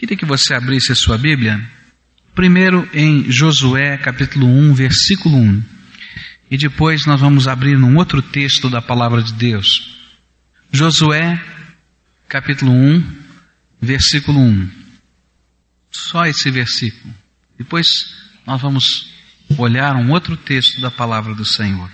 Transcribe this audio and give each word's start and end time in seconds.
Queria 0.00 0.16
que 0.16 0.24
você 0.24 0.54
abrisse 0.54 0.92
a 0.92 0.94
sua 0.94 1.18
Bíblia, 1.18 1.60
primeiro 2.34 2.88
em 2.94 3.30
Josué 3.30 3.98
capítulo 3.98 4.46
1, 4.46 4.72
versículo 4.72 5.36
1. 5.36 5.62
E 6.50 6.56
depois 6.56 7.04
nós 7.04 7.20
vamos 7.20 7.46
abrir 7.46 7.76
num 7.76 7.98
outro 7.98 8.22
texto 8.22 8.70
da 8.70 8.80
palavra 8.80 9.22
de 9.22 9.34
Deus. 9.34 10.00
Josué 10.72 11.38
capítulo 12.26 12.72
1, 12.72 13.04
versículo 13.78 14.40
1. 14.40 14.70
Só 15.90 16.24
esse 16.24 16.50
versículo. 16.50 17.14
Depois 17.58 17.86
nós 18.46 18.58
vamos 18.58 19.12
olhar 19.58 19.96
um 19.96 20.12
outro 20.12 20.34
texto 20.34 20.80
da 20.80 20.90
palavra 20.90 21.34
do 21.34 21.44
Senhor. 21.44 21.90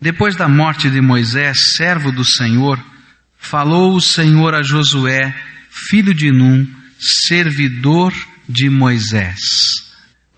Depois 0.00 0.36
da 0.36 0.48
morte 0.48 0.88
de 0.88 1.00
Moisés, 1.00 1.72
servo 1.74 2.12
do 2.12 2.24
Senhor, 2.24 2.78
falou 3.36 3.96
o 3.96 4.00
Senhor 4.00 4.54
a 4.54 4.62
Josué, 4.62 5.34
filho 5.68 6.14
de 6.14 6.30
Num, 6.30 6.77
servidor 6.98 8.12
de 8.48 8.68
Moisés. 8.68 9.38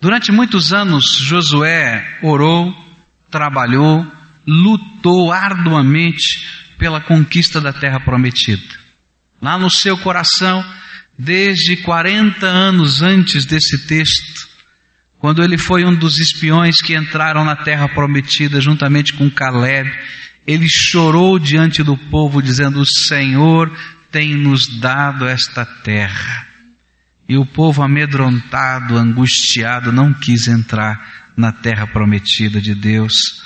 Durante 0.00 0.32
muitos 0.32 0.72
anos, 0.72 1.16
Josué 1.16 2.18
orou, 2.22 2.74
trabalhou, 3.30 4.06
lutou 4.46 5.30
arduamente 5.32 6.46
pela 6.78 7.00
conquista 7.00 7.60
da 7.60 7.72
terra 7.72 8.00
prometida. 8.00 8.80
Lá 9.40 9.58
no 9.58 9.70
seu 9.70 9.96
coração, 9.98 10.64
desde 11.18 11.76
40 11.78 12.46
anos 12.46 13.02
antes 13.02 13.44
desse 13.44 13.86
texto, 13.86 14.48
quando 15.18 15.42
ele 15.42 15.58
foi 15.58 15.84
um 15.84 15.94
dos 15.94 16.18
espiões 16.18 16.76
que 16.76 16.96
entraram 16.96 17.44
na 17.44 17.54
terra 17.54 17.86
prometida 17.88 18.60
juntamente 18.60 19.12
com 19.12 19.30
Caleb, 19.30 19.90
ele 20.46 20.66
chorou 20.68 21.38
diante 21.38 21.82
do 21.82 21.96
povo, 21.96 22.42
dizendo: 22.42 22.80
O 22.80 22.86
Senhor 22.86 23.70
tem 24.10 24.34
nos 24.34 24.66
dado 24.80 25.28
esta 25.28 25.64
terra. 25.64 26.49
E 27.30 27.36
o 27.36 27.46
povo 27.46 27.80
amedrontado, 27.80 28.98
angustiado, 28.98 29.92
não 29.92 30.12
quis 30.12 30.48
entrar 30.48 31.30
na 31.36 31.52
terra 31.52 31.86
prometida 31.86 32.60
de 32.60 32.74
Deus. 32.74 33.40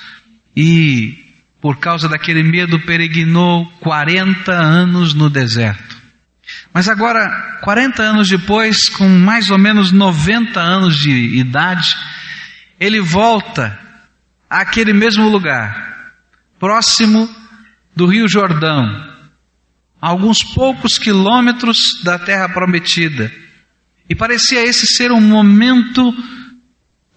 E, 0.56 1.22
por 1.60 1.76
causa 1.76 2.08
daquele 2.08 2.42
medo, 2.42 2.80
peregrinou 2.80 3.66
40 3.80 4.50
anos 4.50 5.12
no 5.12 5.28
deserto. 5.28 5.98
Mas 6.72 6.88
agora, 6.88 7.58
40 7.62 8.02
anos 8.02 8.26
depois, 8.26 8.88
com 8.88 9.06
mais 9.06 9.50
ou 9.50 9.58
menos 9.58 9.92
90 9.92 10.58
anos 10.58 10.96
de 10.96 11.10
idade, 11.36 11.94
ele 12.80 13.02
volta 13.02 13.78
àquele 14.48 14.94
mesmo 14.94 15.28
lugar, 15.28 16.10
próximo 16.58 17.28
do 17.94 18.06
Rio 18.06 18.26
Jordão, 18.26 18.86
a 20.00 20.08
alguns 20.08 20.42
poucos 20.42 20.96
quilômetros 20.96 22.02
da 22.02 22.18
terra 22.18 22.48
prometida. 22.48 23.43
E 24.08 24.14
parecia 24.14 24.62
esse 24.62 24.86
ser 24.86 25.10
um 25.10 25.20
momento 25.20 26.14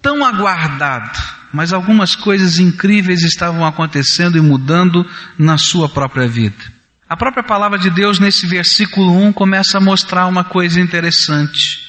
tão 0.02 0.26
aguardado, 0.26 1.20
mas 1.52 1.74
algumas 1.74 2.16
coisas 2.16 2.60
incríveis 2.60 3.24
estavam 3.24 3.66
acontecendo 3.66 4.38
e 4.38 4.42
mudando 4.42 5.06
na 5.38 5.58
sua 5.58 5.90
própria 5.90 6.28
vida. 6.28 6.78
A 7.10 7.16
própria 7.16 7.44
palavra 7.44 7.78
de 7.78 7.90
Deus, 7.90 8.20
nesse 8.20 8.46
versículo 8.46 9.12
1, 9.28 9.34
começa 9.34 9.78
a 9.78 9.82
mostrar 9.82 10.28
uma 10.28 10.44
coisa 10.44 10.80
interessante. 10.80 11.88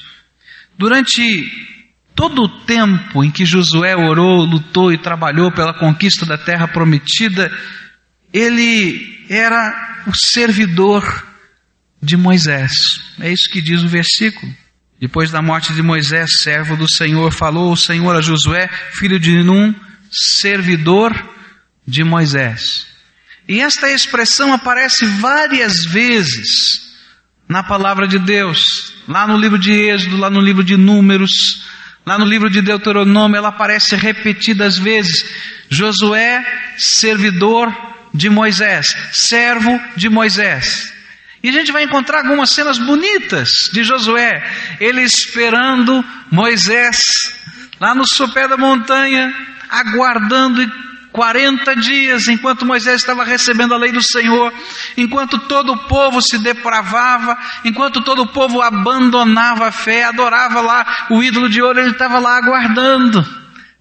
Durante 0.76 1.50
todo 2.14 2.42
o 2.42 2.48
tempo 2.64 3.22
em 3.22 3.30
que 3.30 3.44
Josué 3.44 3.96
orou, 3.96 4.44
lutou 4.44 4.92
e 4.92 4.98
trabalhou 4.98 5.52
pela 5.52 5.74
conquista 5.74 6.24
da 6.24 6.38
terra 6.38 6.68
prometida, 6.68 7.52
ele 8.32 9.24
era 9.28 10.02
o 10.06 10.14
servidor 10.14 11.26
de 12.00 12.16
Moisés. 12.16 13.00
É 13.20 13.30
isso 13.32 13.50
que 13.50 13.60
diz 13.60 13.82
o 13.82 13.88
versículo. 13.88 14.52
Depois 15.00 15.30
da 15.30 15.40
morte 15.40 15.72
de 15.72 15.82
Moisés, 15.82 16.34
servo 16.38 16.76
do 16.76 16.88
Senhor, 16.88 17.32
falou 17.32 17.72
o 17.72 17.76
Senhor 17.76 18.16
a 18.16 18.20
Josué, 18.20 18.68
filho 18.92 19.18
de 19.18 19.42
Num, 19.44 19.72
servidor 20.10 21.14
de 21.86 22.02
Moisés. 22.02 22.86
E 23.48 23.60
esta 23.60 23.90
expressão 23.90 24.52
aparece 24.52 25.06
várias 25.06 25.84
vezes 25.84 26.88
na 27.48 27.62
palavra 27.62 28.06
de 28.06 28.18
Deus, 28.18 28.92
lá 29.08 29.26
no 29.26 29.38
livro 29.38 29.58
de 29.58 29.72
Êxodo, 29.72 30.16
lá 30.16 30.28
no 30.28 30.40
livro 30.40 30.64
de 30.64 30.76
Números, 30.76 31.62
lá 32.04 32.18
no 32.18 32.26
livro 32.26 32.50
de 32.50 32.60
Deuteronômio, 32.60 33.38
ela 33.38 33.48
aparece 33.48 33.96
repetidas 33.96 34.78
vezes. 34.78 35.24
Josué, 35.70 36.44
servidor 36.76 37.72
de 38.12 38.28
Moisés, 38.28 38.94
servo 39.12 39.80
de 39.96 40.08
Moisés. 40.08 40.92
E 41.42 41.48
a 41.48 41.52
gente 41.52 41.70
vai 41.70 41.84
encontrar 41.84 42.18
algumas 42.18 42.50
cenas 42.50 42.78
bonitas 42.78 43.48
de 43.72 43.84
Josué, 43.84 44.42
ele 44.80 45.02
esperando 45.02 46.04
Moisés 46.30 46.98
lá 47.80 47.94
no 47.94 48.04
sopé 48.06 48.48
da 48.48 48.56
montanha, 48.56 49.32
aguardando 49.70 50.60
40 51.12 51.76
dias, 51.76 52.28
enquanto 52.28 52.66
Moisés 52.66 53.00
estava 53.00 53.24
recebendo 53.24 53.74
a 53.74 53.78
lei 53.78 53.92
do 53.92 54.02
Senhor, 54.02 54.52
enquanto 54.96 55.38
todo 55.38 55.72
o 55.72 55.78
povo 55.88 56.20
se 56.20 56.38
depravava, 56.38 57.38
enquanto 57.64 58.02
todo 58.02 58.22
o 58.22 58.28
povo 58.28 58.60
abandonava 58.60 59.68
a 59.68 59.72
fé, 59.72 60.04
adorava 60.04 60.60
lá 60.60 61.06
o 61.10 61.22
ídolo 61.22 61.48
de 61.48 61.62
ouro, 61.62 61.80
ele 61.80 61.90
estava 61.90 62.18
lá 62.18 62.36
aguardando, 62.36 63.26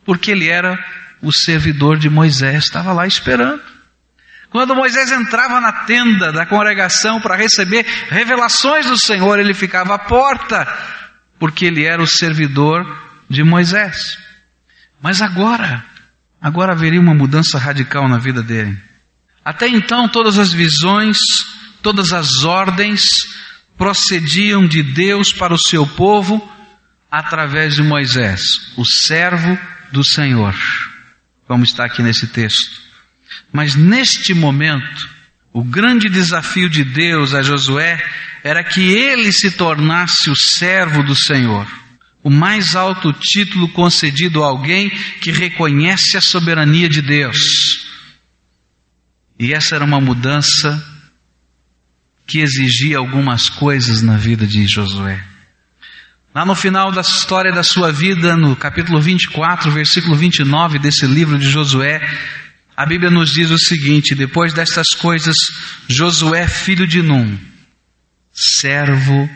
porque 0.05 0.31
ele 0.31 0.47
era 0.47 0.77
o 1.21 1.33
servidor 1.33 1.97
de 1.97 2.09
Moisés, 2.09 2.63
estava 2.63 2.93
lá 2.93 3.05
esperando. 3.05 3.76
Quando 4.57 4.75
Moisés 4.75 5.11
entrava 5.11 5.61
na 5.61 5.71
tenda 5.71 6.31
da 6.31 6.43
congregação 6.43 7.21
para 7.21 7.35
receber 7.35 7.85
revelações 8.09 8.87
do 8.87 8.97
Senhor, 8.97 9.37
ele 9.37 9.53
ficava 9.53 9.93
à 9.93 9.99
porta, 9.99 10.67
porque 11.37 11.63
ele 11.63 11.85
era 11.85 12.01
o 12.01 12.07
servidor 12.07 12.83
de 13.29 13.43
Moisés. 13.43 14.17
Mas 14.99 15.21
agora, 15.21 15.85
agora 16.41 16.73
haveria 16.73 16.99
uma 16.99 17.13
mudança 17.13 17.59
radical 17.59 18.09
na 18.09 18.17
vida 18.17 18.41
dele. 18.41 18.75
Até 19.45 19.67
então, 19.67 20.09
todas 20.09 20.39
as 20.39 20.51
visões, 20.51 21.19
todas 21.83 22.11
as 22.11 22.43
ordens 22.43 23.03
procediam 23.77 24.67
de 24.67 24.81
Deus 24.81 25.31
para 25.31 25.53
o 25.53 25.59
seu 25.59 25.85
povo 25.85 26.41
através 27.11 27.75
de 27.75 27.83
Moisés, 27.83 28.41
o 28.75 28.83
servo 28.83 29.55
do 29.91 30.03
Senhor. 30.03 30.55
Como 31.45 31.63
está 31.63 31.85
aqui 31.85 32.01
nesse 32.01 32.25
texto. 32.25 32.86
Mas 33.51 33.75
neste 33.75 34.33
momento, 34.33 35.09
o 35.53 35.63
grande 35.63 36.09
desafio 36.09 36.69
de 36.69 36.83
Deus 36.83 37.33
a 37.33 37.41
Josué 37.41 38.01
era 38.43 38.63
que 38.63 38.81
ele 38.81 39.31
se 39.31 39.51
tornasse 39.51 40.29
o 40.29 40.35
servo 40.35 41.03
do 41.03 41.15
Senhor. 41.15 41.67
O 42.23 42.29
mais 42.29 42.75
alto 42.75 43.11
título 43.13 43.69
concedido 43.69 44.43
a 44.43 44.47
alguém 44.47 44.89
que 45.21 45.31
reconhece 45.31 46.17
a 46.17 46.21
soberania 46.21 46.89
de 46.89 47.01
Deus. 47.01 47.87
E 49.39 49.53
essa 49.53 49.75
era 49.75 49.85
uma 49.85 50.01
mudança 50.01 50.83
que 52.27 52.39
exigia 52.39 52.97
algumas 52.97 53.49
coisas 53.49 54.01
na 54.01 54.17
vida 54.17 54.45
de 54.45 54.67
Josué. 54.67 55.23
Lá 56.35 56.45
no 56.45 56.53
final 56.53 56.91
da 56.91 57.01
história 57.01 57.51
da 57.51 57.63
sua 57.63 57.91
vida, 57.91 58.35
no 58.35 58.55
capítulo 58.55 59.01
24, 59.01 59.71
versículo 59.71 60.15
29 60.15 60.77
desse 60.77 61.07
livro 61.07 61.39
de 61.39 61.49
Josué, 61.49 61.99
a 62.77 62.85
Bíblia 62.85 63.09
nos 63.09 63.31
diz 63.31 63.49
o 63.49 63.57
seguinte: 63.57 64.13
depois 64.13 64.53
destas 64.53 64.89
coisas, 64.89 65.35
Josué, 65.89 66.47
filho 66.47 66.85
de 66.85 67.01
Num, 67.01 67.35
servo 68.31 69.27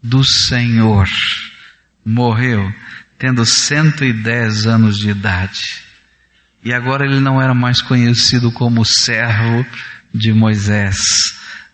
do 0.00 0.22
Senhor, 0.22 1.08
morreu, 2.04 2.72
tendo 3.18 3.44
110 3.44 4.66
anos 4.66 4.98
de 4.98 5.10
idade. 5.10 5.84
E 6.64 6.72
agora 6.72 7.04
ele 7.04 7.18
não 7.18 7.42
era 7.42 7.54
mais 7.54 7.82
conhecido 7.82 8.52
como 8.52 8.84
servo 8.84 9.66
de 10.14 10.32
Moisés, 10.32 10.96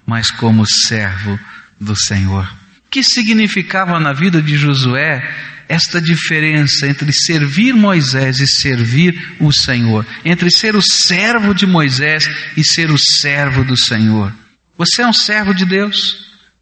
mas 0.06 0.30
como 0.30 0.66
servo 0.66 1.38
do 1.78 1.94
Senhor. 1.94 2.61
Que 2.92 3.02
significava 3.02 3.98
na 3.98 4.12
vida 4.12 4.42
de 4.42 4.54
Josué 4.54 5.22
esta 5.66 5.98
diferença 5.98 6.86
entre 6.86 7.10
servir 7.10 7.72
Moisés 7.72 8.38
e 8.38 8.46
servir 8.46 9.34
o 9.40 9.50
Senhor, 9.50 10.06
entre 10.22 10.50
ser 10.50 10.76
o 10.76 10.82
servo 10.82 11.54
de 11.54 11.66
Moisés 11.66 12.28
e 12.54 12.62
ser 12.62 12.90
o 12.90 12.98
servo 12.98 13.64
do 13.64 13.78
Senhor. 13.78 14.30
Você 14.76 15.00
é 15.00 15.06
um 15.06 15.12
servo 15.14 15.54
de 15.54 15.64
Deus? 15.64 16.12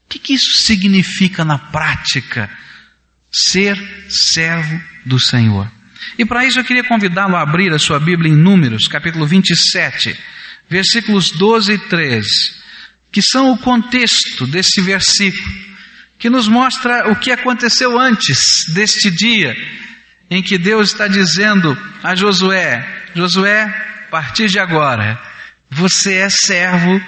O 0.07 0.09
que, 0.09 0.21
que 0.21 0.35
isso 0.35 0.53
significa 0.59 1.45
na 1.45 1.59
prática? 1.59 2.49
Ser 3.33 3.77
servo 4.09 4.81
do 5.05 5.19
Senhor. 5.19 5.69
E 6.17 6.25
para 6.25 6.47
isso 6.47 6.61
eu 6.61 6.65
queria 6.65 6.85
convidá-lo 6.85 7.35
a 7.35 7.43
abrir 7.43 7.73
a 7.73 7.79
sua 7.79 7.99
Bíblia 7.99 8.33
em 8.33 8.37
Números, 8.37 8.87
capítulo 8.87 9.27
27, 9.27 10.17
versículos 10.69 11.33
12 11.33 11.73
e 11.73 11.79
13, 11.89 12.29
que 13.11 13.21
são 13.21 13.51
o 13.51 13.59
contexto 13.59 14.47
desse 14.47 14.81
versículo 14.81 15.70
que 16.21 16.31
nos 16.31 16.47
mostra 16.47 17.11
o 17.11 17.17
que 17.17 17.33
aconteceu 17.33 17.99
antes 17.99 18.67
deste 18.73 19.11
dia, 19.11 19.57
em 20.31 20.41
que 20.41 20.57
Deus 20.57 20.91
está 20.91 21.09
dizendo 21.09 21.77
a 22.03 22.15
Josué: 22.15 22.87
Josué, 23.17 23.65
a 24.07 24.11
partir 24.11 24.49
de 24.49 24.61
agora, 24.61 25.21
você 25.69 26.19
é 26.19 26.29
servo 26.29 27.01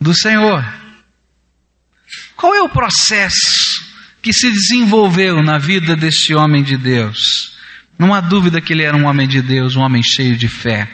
do 0.00 0.12
Senhor. 0.12 0.64
Qual 2.34 2.52
é 2.52 2.62
o 2.62 2.68
processo 2.68 3.76
que 4.26 4.32
se 4.32 4.50
desenvolveu 4.50 5.40
na 5.40 5.56
vida 5.56 5.94
deste 5.94 6.34
homem 6.34 6.60
de 6.60 6.76
Deus. 6.76 7.52
Não 7.96 8.12
há 8.12 8.20
dúvida 8.20 8.60
que 8.60 8.72
ele 8.72 8.82
era 8.82 8.96
um 8.96 9.06
homem 9.06 9.28
de 9.28 9.40
Deus, 9.40 9.76
um 9.76 9.82
homem 9.82 10.02
cheio 10.02 10.36
de 10.36 10.48
fé. 10.48 10.90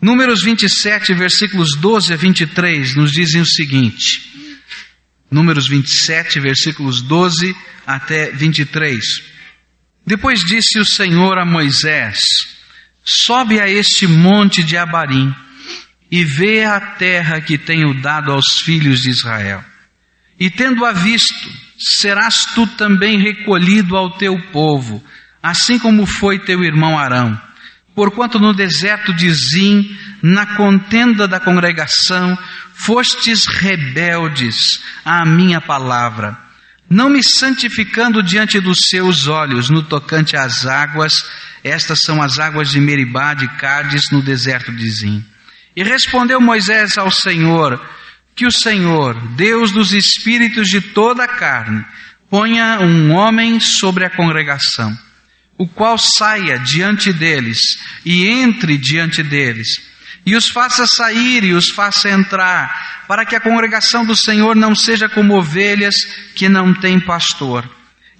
Números 0.00 0.44
27, 0.44 1.14
versículos 1.14 1.70
12 1.80 2.12
a 2.12 2.16
23, 2.16 2.94
nos 2.94 3.10
dizem 3.10 3.40
o 3.40 3.44
seguinte. 3.44 4.22
Números 5.30 5.68
27, 5.68 6.40
versículos 6.40 7.02
12 7.02 7.54
até 7.86 8.30
23. 8.30 9.04
Depois 10.06 10.44
disse 10.44 10.78
o 10.78 10.84
Senhor 10.84 11.38
a 11.38 11.44
Moisés: 11.44 12.20
Sobe 13.04 13.60
a 13.60 13.68
este 13.68 14.06
monte 14.06 14.62
de 14.62 14.76
Abarim 14.76 15.34
e 16.10 16.24
vê 16.24 16.64
a 16.64 16.80
terra 16.80 17.40
que 17.40 17.58
tenho 17.58 17.92
dado 18.00 18.32
aos 18.32 18.60
filhos 18.62 19.00
de 19.02 19.10
Israel. 19.10 19.62
E 20.40 20.48
tendo-a 20.48 20.92
visto, 20.92 21.50
serás 21.78 22.46
tu 22.54 22.66
também 22.66 23.18
recolhido 23.18 23.96
ao 23.96 24.16
teu 24.16 24.40
povo, 24.50 25.04
assim 25.42 25.78
como 25.78 26.06
foi 26.06 26.38
teu 26.38 26.64
irmão 26.64 26.98
Arão. 26.98 27.47
Porquanto 27.98 28.38
no 28.38 28.54
deserto 28.54 29.12
de 29.12 29.28
Zim, 29.28 29.98
na 30.22 30.54
contenda 30.54 31.26
da 31.26 31.40
congregação, 31.40 32.38
fostes 32.72 33.44
rebeldes 33.48 34.80
à 35.04 35.24
minha 35.24 35.60
palavra, 35.60 36.38
não 36.88 37.08
me 37.08 37.24
santificando 37.24 38.22
diante 38.22 38.60
dos 38.60 38.82
seus 38.88 39.26
olhos 39.26 39.68
no 39.68 39.82
tocante 39.82 40.36
às 40.36 40.64
águas, 40.64 41.12
estas 41.64 41.98
são 42.02 42.22
as 42.22 42.38
águas 42.38 42.70
de 42.70 42.80
Meribá, 42.80 43.34
de 43.34 43.48
Cádiz, 43.56 44.12
no 44.12 44.22
deserto 44.22 44.70
de 44.70 44.88
Zim. 44.88 45.24
E 45.74 45.82
respondeu 45.82 46.40
Moisés 46.40 46.96
ao 46.98 47.10
Senhor, 47.10 47.84
que 48.32 48.46
o 48.46 48.52
Senhor, 48.52 49.20
Deus 49.30 49.72
dos 49.72 49.92
espíritos 49.92 50.68
de 50.68 50.80
toda 50.80 51.24
a 51.24 51.28
carne, 51.28 51.84
ponha 52.30 52.78
um 52.78 53.10
homem 53.10 53.58
sobre 53.58 54.04
a 54.04 54.10
congregação, 54.10 54.96
o 55.58 55.66
qual 55.66 55.98
saia 55.98 56.58
diante 56.58 57.12
deles 57.12 57.58
e 58.04 58.26
entre 58.26 58.78
diante 58.78 59.22
deles, 59.22 59.80
e 60.24 60.36
os 60.36 60.48
faça 60.48 60.86
sair 60.86 61.42
e 61.42 61.52
os 61.52 61.70
faça 61.70 62.08
entrar, 62.08 63.04
para 63.08 63.24
que 63.24 63.34
a 63.34 63.40
congregação 63.40 64.04
do 64.04 64.14
Senhor 64.14 64.54
não 64.54 64.74
seja 64.74 65.08
como 65.08 65.36
ovelhas 65.36 65.96
que 66.34 66.48
não 66.48 66.72
têm 66.72 67.00
pastor. 67.00 67.68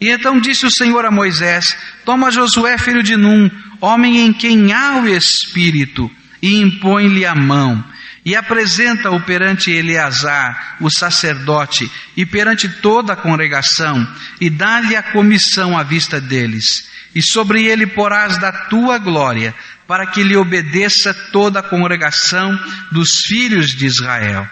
E 0.01 0.09
então 0.09 0.41
disse 0.41 0.67
o 0.67 0.71
Senhor 0.71 1.05
a 1.05 1.11
Moisés: 1.11 1.77
Toma 2.05 2.31
Josué, 2.31 2.79
filho 2.79 3.03
de 3.03 3.17
Num, 3.17 3.51
homem 3.81 4.19
em 4.21 4.33
quem 4.33 4.73
há 4.73 4.97
o 4.97 5.09
Espírito, 5.09 6.11
e 6.41 6.61
impõe-lhe 6.61 7.27
a 7.27 7.35
mão, 7.35 7.85
e 8.29 8.37
apresenta-o 8.37 9.19
perante 9.23 9.71
Eleazar, 9.71 10.77
o 10.83 10.91
sacerdote, 10.91 11.91
e 12.15 12.27
perante 12.27 12.69
toda 12.69 13.15
a 13.15 13.17
congregação, 13.17 14.07
e 14.39 14.51
dá-lhe 14.51 14.95
a 14.95 15.03
comissão 15.03 15.79
à 15.79 15.83
vista 15.83 16.21
deles. 16.21 16.91
E 17.15 17.23
sobre 17.23 17.65
ele 17.65 17.87
porás 17.87 18.37
da 18.37 18.53
tua 18.53 18.99
glória, 18.99 19.55
para 19.87 20.05
que 20.09 20.23
lhe 20.23 20.37
obedeça 20.37 21.15
toda 21.33 21.61
a 21.61 21.63
congregação 21.63 22.55
dos 22.93 23.23
filhos 23.23 23.71
de 23.71 23.87
Israel. 23.87 24.47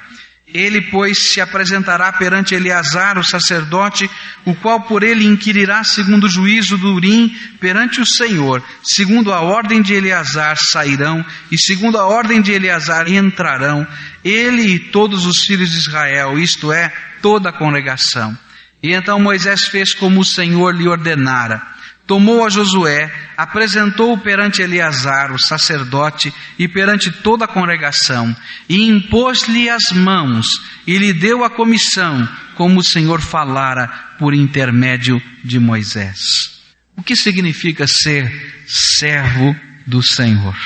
Ele, 0.57 0.81
pois, 0.81 1.19
se 1.19 1.41
apresentará 1.41 2.13
perante 2.13 2.55
Eleazar, 2.55 3.19
o 3.19 3.25
sacerdote, 3.25 4.09
o 4.45 4.55
qual 4.55 4.81
por 4.81 5.03
ele 5.03 5.25
inquirirá 5.25 5.85
segundo 5.85 6.25
o 6.25 6.31
juízo 6.31 6.79
do 6.79 6.95
Urim 6.95 7.37
perante 7.61 8.01
o 8.01 8.07
Senhor. 8.07 8.63
Segundo 8.83 9.33
a 9.33 9.41
ordem 9.41 9.83
de 9.83 9.93
Eleazar 9.93 10.57
sairão, 10.57 11.25
e 11.51 11.61
segundo 11.61 11.99
a 11.99 12.07
ordem 12.07 12.41
de 12.41 12.53
Eleazar 12.53 13.07
entrarão, 13.09 13.87
ele 14.25 14.63
e 14.63 14.79
todos 14.79 15.27
os 15.27 15.41
filhos 15.41 15.71
de 15.71 15.79
Israel, 15.79 16.39
isto 16.39 16.73
é, 16.73 16.93
toda 17.21 17.51
a 17.51 17.53
congregação. 17.53 18.37
E 18.83 18.95
então 18.95 19.21
Moisés 19.21 19.65
fez 19.67 19.95
como 19.95 20.21
o 20.21 20.25
Senhor 20.25 20.75
lhe 20.75 20.89
ordenara 20.89 21.76
tomou 22.07 22.45
a 22.45 22.49
Josué, 22.49 23.13
apresentou-o 23.37 24.19
perante 24.19 24.63
Eleazar, 24.63 25.33
o 25.33 25.39
sacerdote, 25.39 26.33
e 26.59 26.69
perante 26.69 27.11
toda 27.11 27.45
a 27.45 27.49
congregação, 27.49 28.35
e 28.69 28.89
impôs-lhe 28.89 29.69
as 29.69 29.91
mãos, 29.93 30.61
e 30.87 30.97
lhe 30.97 31.13
deu 31.13 31.45
a 31.45 31.51
comissão, 31.51 32.29
como 32.55 32.81
o 32.81 32.85
Senhor 32.85 33.21
falara 33.21 33.89
por 34.19 34.35
intermédio 34.35 35.21
de 35.45 35.59
Moisés. 35.59 36.61
O 36.97 37.03
que 37.03 37.17
significa 37.17 37.87
ser 37.87 38.65
servo 38.67 39.55
do 39.87 40.03
Senhor? 40.03 40.57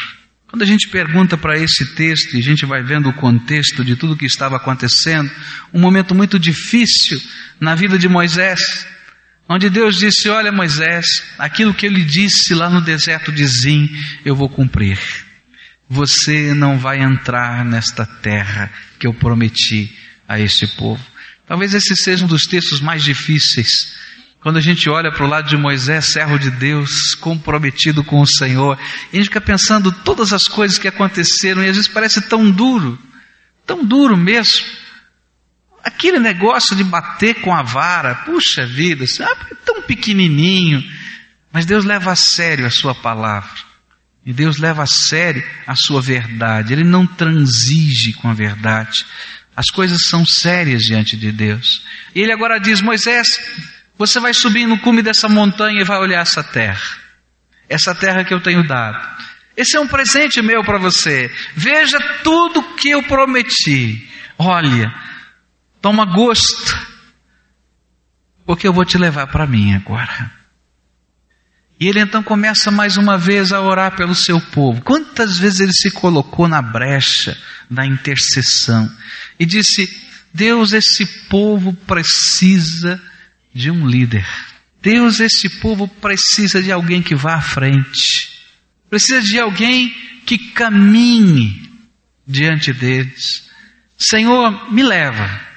Quando 0.46 0.62
a 0.62 0.66
gente 0.66 0.88
pergunta 0.88 1.36
para 1.36 1.58
esse 1.58 1.94
texto 1.94 2.34
e 2.34 2.40
a 2.40 2.42
gente 2.42 2.66
vai 2.66 2.82
vendo 2.82 3.08
o 3.08 3.12
contexto 3.12 3.84
de 3.84 3.94
tudo 3.94 4.14
o 4.14 4.16
que 4.16 4.26
estava 4.26 4.56
acontecendo, 4.56 5.30
um 5.72 5.80
momento 5.80 6.12
muito 6.12 6.38
difícil 6.38 7.20
na 7.60 7.76
vida 7.76 7.96
de 7.96 8.08
Moisés, 8.08 8.86
onde 9.50 9.68
Deus 9.68 9.96
disse: 9.96 10.28
Olha, 10.28 10.52
Moisés, 10.52 11.24
aquilo 11.36 11.74
que 11.74 11.86
eu 11.86 11.90
lhe 11.90 12.04
disse 12.04 12.54
lá 12.54 12.70
no 12.70 12.80
deserto 12.80 13.32
de 13.32 13.44
Zim, 13.46 13.90
eu 14.24 14.36
vou 14.36 14.48
cumprir. 14.48 14.98
Você 15.88 16.54
não 16.54 16.78
vai 16.78 17.00
entrar 17.02 17.64
nesta 17.64 18.06
terra 18.06 18.70
que 18.96 19.08
eu 19.08 19.12
prometi 19.12 19.92
a 20.28 20.38
este 20.38 20.68
povo. 20.68 21.04
Talvez 21.48 21.74
esse 21.74 21.96
seja 21.96 22.24
um 22.24 22.28
dos 22.28 22.46
textos 22.46 22.80
mais 22.80 23.02
difíceis. 23.02 23.98
Quando 24.40 24.56
a 24.56 24.60
gente 24.60 24.88
olha 24.88 25.10
para 25.12 25.26
o 25.26 25.28
lado 25.28 25.48
de 25.48 25.56
Moisés, 25.56 26.06
servo 26.06 26.38
de 26.38 26.50
Deus, 26.50 27.14
comprometido 27.16 28.04
com 28.04 28.20
o 28.20 28.26
Senhor, 28.26 28.78
e 29.12 29.16
a 29.16 29.18
gente 29.18 29.26
fica 29.28 29.40
pensando 29.40 29.90
todas 29.90 30.32
as 30.32 30.44
coisas 30.44 30.78
que 30.78 30.88
aconteceram, 30.88 31.62
e 31.62 31.68
às 31.68 31.76
vezes 31.76 31.88
parece 31.88 32.22
tão 32.22 32.50
duro, 32.50 32.98
tão 33.66 33.84
duro 33.84 34.16
mesmo. 34.16 34.64
Aquele 35.82 36.18
negócio 36.18 36.76
de 36.76 36.84
bater 36.84 37.40
com 37.40 37.54
a 37.54 37.62
vara, 37.62 38.14
puxa 38.14 38.66
vida, 38.66 39.04
é 39.04 39.54
tão 39.64 39.82
pequenininho. 39.82 40.82
Mas 41.52 41.66
Deus 41.66 41.84
leva 41.84 42.12
a 42.12 42.16
sério 42.16 42.66
a 42.66 42.70
sua 42.70 42.94
palavra. 42.94 43.70
E 44.24 44.32
Deus 44.32 44.58
leva 44.58 44.82
a 44.82 44.86
sério 44.86 45.42
a 45.66 45.74
sua 45.74 46.00
verdade. 46.00 46.72
Ele 46.72 46.84
não 46.84 47.06
transige 47.06 48.12
com 48.12 48.28
a 48.28 48.34
verdade. 48.34 49.04
As 49.56 49.70
coisas 49.70 50.06
são 50.08 50.24
sérias 50.24 50.82
diante 50.82 51.16
de 51.16 51.32
Deus. 51.32 51.84
E 52.14 52.20
ele 52.20 52.32
agora 52.32 52.58
diz: 52.58 52.80
Moisés, 52.80 53.26
você 53.96 54.20
vai 54.20 54.32
subir 54.32 54.66
no 54.66 54.78
cume 54.78 55.02
dessa 55.02 55.28
montanha 55.28 55.80
e 55.80 55.84
vai 55.84 55.98
olhar 55.98 56.20
essa 56.20 56.42
terra. 56.42 56.98
Essa 57.68 57.94
terra 57.94 58.24
que 58.24 58.32
eu 58.32 58.40
tenho 58.40 58.66
dado. 58.66 58.98
Esse 59.56 59.76
é 59.76 59.80
um 59.80 59.86
presente 59.86 60.40
meu 60.40 60.64
para 60.64 60.78
você. 60.78 61.30
Veja 61.54 61.98
tudo 62.22 62.62
que 62.76 62.90
eu 62.90 63.02
prometi. 63.02 64.08
Olha, 64.38 64.94
Toma 65.80 66.04
gosto, 66.04 66.76
porque 68.44 68.66
eu 68.66 68.72
vou 68.72 68.84
te 68.84 68.98
levar 68.98 69.26
para 69.28 69.46
mim 69.46 69.74
agora. 69.74 70.30
E 71.80 71.88
ele 71.88 72.00
então 72.00 72.22
começa 72.22 72.70
mais 72.70 72.98
uma 72.98 73.16
vez 73.16 73.52
a 73.52 73.60
orar 73.62 73.96
pelo 73.96 74.14
seu 74.14 74.38
povo. 74.38 74.82
Quantas 74.82 75.38
vezes 75.38 75.60
ele 75.60 75.72
se 75.72 75.90
colocou 75.90 76.46
na 76.46 76.60
brecha 76.60 77.34
da 77.70 77.86
intercessão 77.86 78.90
e 79.38 79.46
disse: 79.46 79.88
Deus, 80.32 80.74
esse 80.74 81.06
povo 81.28 81.72
precisa 81.72 83.00
de 83.54 83.70
um 83.70 83.86
líder. 83.86 84.26
Deus, 84.82 85.20
esse 85.20 85.48
povo 85.48 85.88
precisa 85.88 86.62
de 86.62 86.70
alguém 86.70 87.02
que 87.02 87.14
vá 87.14 87.36
à 87.36 87.40
frente. 87.40 88.28
Precisa 88.90 89.22
de 89.22 89.38
alguém 89.38 89.94
que 90.26 90.36
caminhe 90.36 91.70
diante 92.26 92.72
deles. 92.72 93.48
Senhor, 93.96 94.72
me 94.72 94.82
leva. 94.82 95.49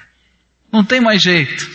Não 0.74 0.82
tem 0.82 1.00
mais 1.00 1.22
jeito. 1.22 1.70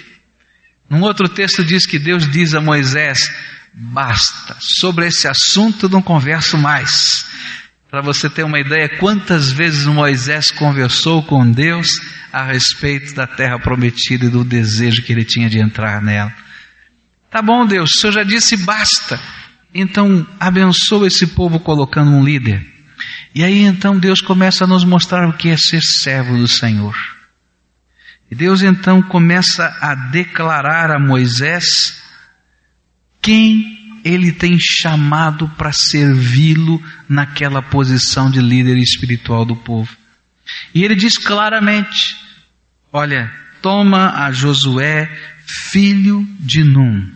Num 0.90 1.04
outro 1.04 1.30
texto 1.30 1.64
diz 1.64 1.86
que 1.86 1.98
Deus 1.98 2.30
diz 2.30 2.54
a 2.54 2.60
Moisés: 2.60 3.32
basta, 3.74 4.58
sobre 4.60 5.08
esse 5.08 5.26
assunto 5.26 5.88
não 5.88 6.02
converso 6.02 6.58
mais. 6.58 7.26
Para 7.90 8.02
você 8.02 8.30
ter 8.30 8.44
uma 8.44 8.60
ideia, 8.60 8.90
quantas 8.98 9.54
vezes 9.54 9.86
Moisés 9.86 10.52
conversou 10.52 11.24
com 11.24 11.50
Deus 11.50 11.88
a 12.34 12.44
respeito 12.44 13.16
da 13.16 13.26
terra 13.26 13.58
prometida 13.58 14.26
e 14.26 14.30
do 14.30 14.44
desejo 14.44 15.02
que 15.02 15.14
ele 15.14 15.24
tinha 15.24 15.50
de 15.50 15.60
entrar 15.60 16.02
nela. 16.02 16.36
Tá 17.32 17.42
bom, 17.42 17.66
Deus, 17.66 17.92
o 17.92 18.00
Senhor 18.02 18.12
já 18.12 18.24
disse 18.24 18.58
basta. 18.58 19.18
Então, 19.74 20.28
abençoa 20.38 21.08
esse 21.08 21.26
povo 21.26 21.58
colocando 21.62 22.12
um 22.12 22.24
líder. 22.24 22.68
E 23.34 23.46
aí 23.46 23.62
então 23.62 23.98
Deus 23.98 24.20
começa 24.20 24.66
a 24.66 24.68
nos 24.68 24.84
mostrar 24.84 25.30
o 25.30 25.38
que 25.38 25.48
é 25.48 25.56
ser 25.56 25.82
servo 25.82 26.38
do 26.38 26.50
Senhor. 26.50 27.19
E 28.32 28.36
Deus 28.36 28.62
então 28.62 29.02
começa 29.02 29.76
a 29.82 29.96
declarar 29.96 30.92
a 30.92 31.00
Moisés 31.00 32.02
quem 33.22 33.80
ele 34.04 34.32
tem 34.32 34.58
chamado 34.60 35.50
para 35.58 35.72
servi-lo 35.72 36.82
naquela 37.08 37.62
posição 37.62 38.30
de 38.30 38.40
líder 38.40 38.78
espiritual 38.78 39.46
do 39.46 39.56
povo. 39.56 39.96
E 40.74 40.84
ele 40.84 40.96
diz 40.96 41.18
claramente: 41.18 42.16
Olha, 42.94 43.34
toma 43.62 44.24
a 44.24 44.32
Josué, 44.32 45.10
filho 45.46 46.26
de 46.40 46.64
Num. 46.64 47.12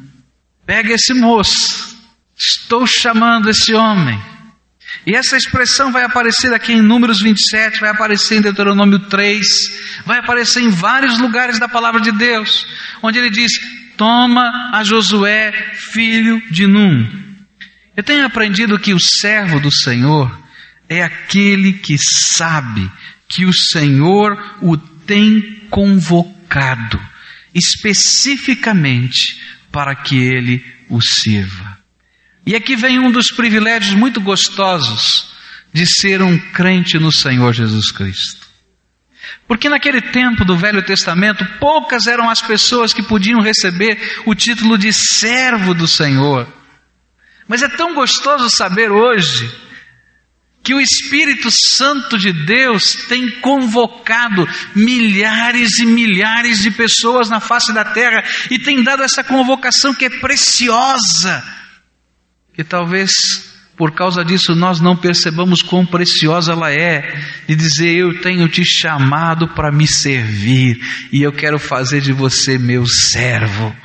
Pega 0.66 0.94
esse 0.94 1.14
moço. 1.14 1.94
Estou 2.36 2.86
chamando 2.88 3.50
esse 3.50 3.74
homem. 3.74 4.20
E 5.06 5.16
essa 5.16 5.36
expressão 5.36 5.92
vai 5.92 6.04
aparecer 6.04 6.54
aqui 6.54 6.74
em 6.74 6.82
Números 6.82 7.22
27, 7.22 7.80
vai 7.80 7.90
aparecer 7.90 8.38
em 8.38 8.42
Deuteronômio 8.42 9.00
3, 9.00 9.46
vai 10.06 10.20
aparecer 10.20 10.62
em 10.62 10.70
vários 10.70 11.20
lugares 11.20 11.60
da 11.60 11.68
palavra 11.68 12.00
de 12.00 12.12
Deus, 12.12 12.66
onde 13.02 13.20
ele 13.20 13.30
diz: 13.30 13.52
toma 13.98 14.72
a 14.74 14.84
Josué, 14.84 15.52
filho 15.74 16.42
de 16.50 16.68
Num. 16.68 17.08
Eu 17.96 18.04
tenho 18.04 18.26
aprendido 18.26 18.80
que 18.80 18.94
o 18.94 19.00
servo 19.00 19.60
do 19.60 19.72
Senhor 19.72 20.32
é 20.90 21.04
aquele 21.04 21.74
que 21.74 21.98
sabe 21.98 22.90
que 23.28 23.46
o 23.46 23.54
Senhor 23.54 24.58
o 24.62 24.78
tem 24.78 25.62
convocado 25.70 27.00
especificamente 27.54 29.40
para 29.72 29.96
que 29.96 30.18
ele 30.18 30.64
o 30.90 31.02
sirva. 31.02 31.73
E 32.46 32.56
aqui 32.56 32.76
vem 32.76 33.00
um 33.00 33.12
dos 33.12 33.28
privilégios 33.28 33.96
muito 33.96 34.20
gostosos 34.20 35.34
de 35.72 35.86
ser 35.86 36.22
um 36.22 36.38
crente 36.38 37.00
no 37.00 37.12
Senhor 37.12 37.54
Jesus 37.54 37.92
Cristo. 37.92 38.46
Porque 39.48 39.70
naquele 39.70 40.02
tempo 40.02 40.46
do 40.46 40.58
Velho 40.58 40.84
Testamento, 40.84 41.46
poucas 41.60 42.08
eram 42.08 42.30
as 42.30 42.42
pessoas 42.42 42.94
que 42.94 43.02
podiam 43.02 43.42
receber 43.42 44.22
o 44.26 44.36
título 44.36 44.78
de 44.78 44.92
servo 44.92 45.74
do 45.74 45.88
Senhor. 45.88 46.48
Mas 47.48 47.62
é 47.62 47.70
tão 47.70 47.94
gostoso 47.94 48.50
saber 48.50 48.92
hoje 48.92 49.52
que 50.64 50.74
o 50.74 50.80
Espírito 50.80 51.50
Santo 51.52 52.18
de 52.18 52.32
Deus 52.32 52.94
tem 53.10 53.30
convocado 53.42 54.48
milhares 54.74 55.78
e 55.80 55.86
milhares 55.86 56.62
de 56.62 56.72
pessoas 56.72 57.30
na 57.30 57.42
face 57.42 57.74
da 57.74 57.84
terra 57.84 58.24
e 58.50 58.58
tem 58.58 58.82
dado 58.82 59.04
essa 59.04 59.24
convocação 59.24 59.94
que 59.94 60.06
é 60.06 60.10
preciosa. 60.10 61.44
Que 62.54 62.64
talvez 62.64 63.52
por 63.76 63.92
causa 63.92 64.24
disso 64.24 64.54
nós 64.56 64.80
não 64.80 64.96
percebamos 64.96 65.62
quão 65.62 65.86
preciosa 65.86 66.54
ela 66.54 66.72
é, 66.72 67.20
de 67.48 67.56
dizer: 67.56 67.96
Eu 67.96 68.22
tenho 68.22 68.48
te 68.48 68.64
chamado 68.64 69.48
para 69.50 69.72
me 69.72 69.88
servir 69.88 70.80
e 71.12 71.22
eu 71.22 71.32
quero 71.32 71.58
fazer 71.58 72.02
de 72.02 72.14
você 72.14 72.58
meu 72.58 72.86
servo 72.86 73.76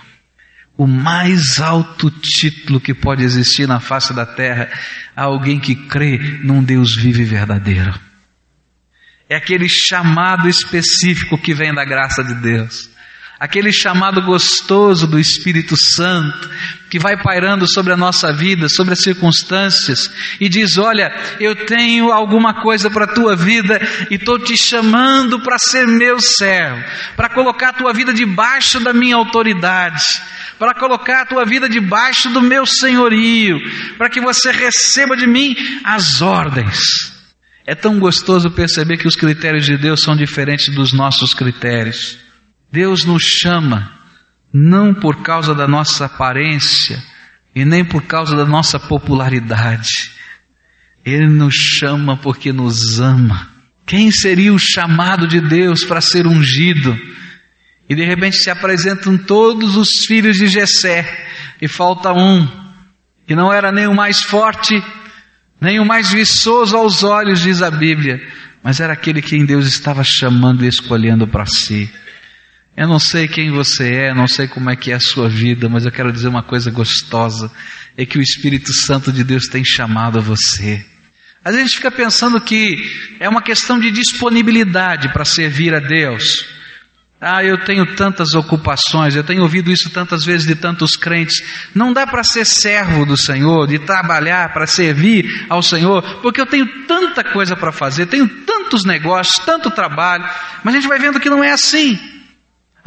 o 0.79 0.87
mais 0.87 1.59
alto 1.59 2.09
título 2.09 2.81
que 2.81 2.95
pode 2.95 3.25
existir 3.25 3.67
na 3.67 3.81
face 3.81 4.15
da 4.15 4.25
terra 4.25 4.71
a 5.17 5.25
alguém 5.25 5.59
que 5.59 5.75
crê 5.75 6.39
num 6.45 6.63
Deus 6.63 6.95
vivo 6.95 7.21
e 7.21 7.25
verdadeiro. 7.25 7.99
É 9.29 9.35
aquele 9.35 9.69
chamado 9.69 10.49
específico 10.49 11.37
que 11.37 11.53
vem 11.53 11.75
da 11.75 11.85
graça 11.85 12.23
de 12.23 12.35
Deus. 12.37 12.89
Aquele 13.41 13.73
chamado 13.73 14.21
gostoso 14.23 15.07
do 15.07 15.17
Espírito 15.17 15.77
Santo, 15.77 16.51
que 16.91 16.99
vai 16.99 17.17
pairando 17.23 17.71
sobre 17.73 17.93
a 17.93 17.97
nossa 17.97 18.33
vida, 18.33 18.69
sobre 18.69 18.95
as 18.95 19.01
circunstâncias, 19.01 20.11
e 20.41 20.49
diz: 20.49 20.77
Olha, 20.77 21.15
eu 21.39 21.55
tenho 21.65 22.11
alguma 22.11 22.63
coisa 22.63 22.91
para 22.91 23.05
a 23.05 23.15
tua 23.15 23.37
vida 23.37 23.81
e 24.11 24.17
estou 24.17 24.41
te 24.41 24.57
chamando 24.57 25.39
para 25.41 25.57
ser 25.57 25.87
meu 25.87 26.19
servo, 26.19 26.83
para 27.15 27.29
colocar 27.29 27.69
a 27.69 27.73
tua 27.75 27.93
vida 27.93 28.13
debaixo 28.13 28.81
da 28.81 28.93
minha 28.93 29.15
autoridade, 29.15 30.03
para 30.59 30.75
colocar 30.75 31.23
a 31.23 31.27
tua 31.27 31.45
vida 31.45 31.69
debaixo 31.69 32.31
do 32.31 32.43
meu 32.43 32.67
senhorio, 32.67 33.61
para 33.97 34.11
que 34.11 34.21
você 34.21 34.51
receba 34.51 35.17
de 35.17 35.29
mim 35.29 35.55
as 35.85 36.21
ordens. 36.21 37.17
É 37.65 37.77
tão 37.77 38.01
gostoso 38.01 38.51
perceber 38.51 38.97
que 38.97 39.07
os 39.07 39.15
critérios 39.15 39.65
de 39.65 39.77
Deus 39.77 40.01
são 40.01 40.17
diferentes 40.17 40.75
dos 40.75 40.93
nossos 40.93 41.35
critérios. 41.35 42.28
Deus 42.71 43.05
nos 43.05 43.23
chama 43.23 43.99
não 44.53 44.95
por 44.95 45.23
causa 45.23 45.55
da 45.55 45.67
nossa 45.67 46.07
aparência 46.07 47.03
e 47.55 47.65
nem 47.65 47.85
por 47.85 48.03
causa 48.03 48.37
da 48.37 48.45
nossa 48.45 48.79
popularidade. 48.79 50.13
Ele 51.05 51.27
nos 51.27 51.55
chama 51.55 52.17
porque 52.17 52.53
nos 52.53 53.01
ama. 53.01 53.51
Quem 53.87 54.11
seria 54.11 54.53
o 54.53 54.59
chamado 54.59 55.27
de 55.27 55.41
Deus 55.41 55.85
para 55.85 56.01
ser 56.01 56.27
ungido? 56.27 56.99
E 57.89 57.95
de 57.95 58.05
repente 58.05 58.37
se 58.37 58.51
apresentam 58.51 59.17
todos 59.17 59.77
os 59.77 60.05
filhos 60.05 60.37
de 60.37 60.47
Jessé 60.47 61.27
e 61.61 61.67
falta 61.67 62.13
um, 62.13 62.47
que 63.27 63.35
não 63.35 63.53
era 63.53 63.73
nem 63.73 63.87
o 63.87 63.95
mais 63.95 64.23
forte, 64.23 64.75
nem 65.59 65.81
o 65.81 65.87
mais 65.87 66.13
viçoso 66.13 66.77
aos 66.77 67.03
olhos, 67.03 67.41
diz 67.41 67.63
a 67.63 67.71
Bíblia, 67.71 68.21
mas 68.63 68.79
era 68.79 68.93
aquele 68.93 69.23
que 69.23 69.37
em 69.37 69.47
Deus 69.47 69.67
estava 69.67 70.05
chamando 70.05 70.65
e 70.65 70.69
escolhendo 70.69 71.27
para 71.27 71.47
si. 71.47 71.91
Eu 72.79 72.87
não 72.87 73.01
sei 73.01 73.27
quem 73.27 73.51
você 73.51 73.93
é, 73.93 74.15
não 74.15 74.29
sei 74.29 74.47
como 74.47 74.71
é 74.71 74.77
que 74.77 74.93
é 74.93 74.95
a 74.95 75.01
sua 75.01 75.29
vida, 75.29 75.69
mas 75.69 75.85
eu 75.85 75.91
quero 75.91 76.13
dizer 76.13 76.29
uma 76.29 76.45
coisa 76.45 76.71
gostosa, 76.71 77.51
é 77.97 78.07
que 78.07 78.17
o 78.17 78.23
Espírito 78.23 78.73
Santo 78.73 79.11
de 79.11 79.25
Deus 79.25 79.49
tem 79.49 79.65
chamado 79.65 80.23
você. 80.23 80.87
Às 81.45 81.57
vezes 81.57 81.59
a 81.59 81.67
gente 81.67 81.77
fica 81.77 81.91
pensando 81.91 82.41
que 82.41 82.77
é 83.19 83.29
uma 83.29 83.43
questão 83.43 83.81
de 83.81 83.91
disponibilidade 83.91 85.13
para 85.13 85.25
servir 85.25 85.75
a 85.75 85.81
Deus. 85.81 86.47
Ah, 87.21 87.43
eu 87.43 87.65
tenho 87.65 87.97
tantas 87.97 88.35
ocupações, 88.35 89.17
eu 89.17 89.25
tenho 89.25 89.43
ouvido 89.43 89.73
isso 89.73 89.91
tantas 89.91 90.25
vezes 90.25 90.47
de 90.47 90.55
tantos 90.55 90.95
crentes. 90.95 91.43
Não 91.75 91.93
dá 91.93 92.07
para 92.07 92.23
ser 92.23 92.45
servo 92.45 93.05
do 93.05 93.21
Senhor, 93.21 93.67
de 93.67 93.81
trabalhar 93.81 94.53
para 94.53 94.69
servir 94.69 95.47
ao 95.49 95.65
Senhor, 95.65 96.21
porque 96.23 96.41
eu 96.41 96.47
tenho 96.47 96.87
tanta 96.87 97.25
coisa 97.25 97.57
para 97.57 97.73
fazer, 97.73 98.07
tenho 98.07 98.29
tantos 98.29 98.85
negócios, 98.85 99.45
tanto 99.45 99.69
trabalho, 99.69 100.31
mas 100.63 100.77
a 100.77 100.79
gente 100.79 100.89
vai 100.89 101.01
vendo 101.01 101.19
que 101.19 101.29
não 101.29 101.43
é 101.43 101.51
assim. 101.51 102.18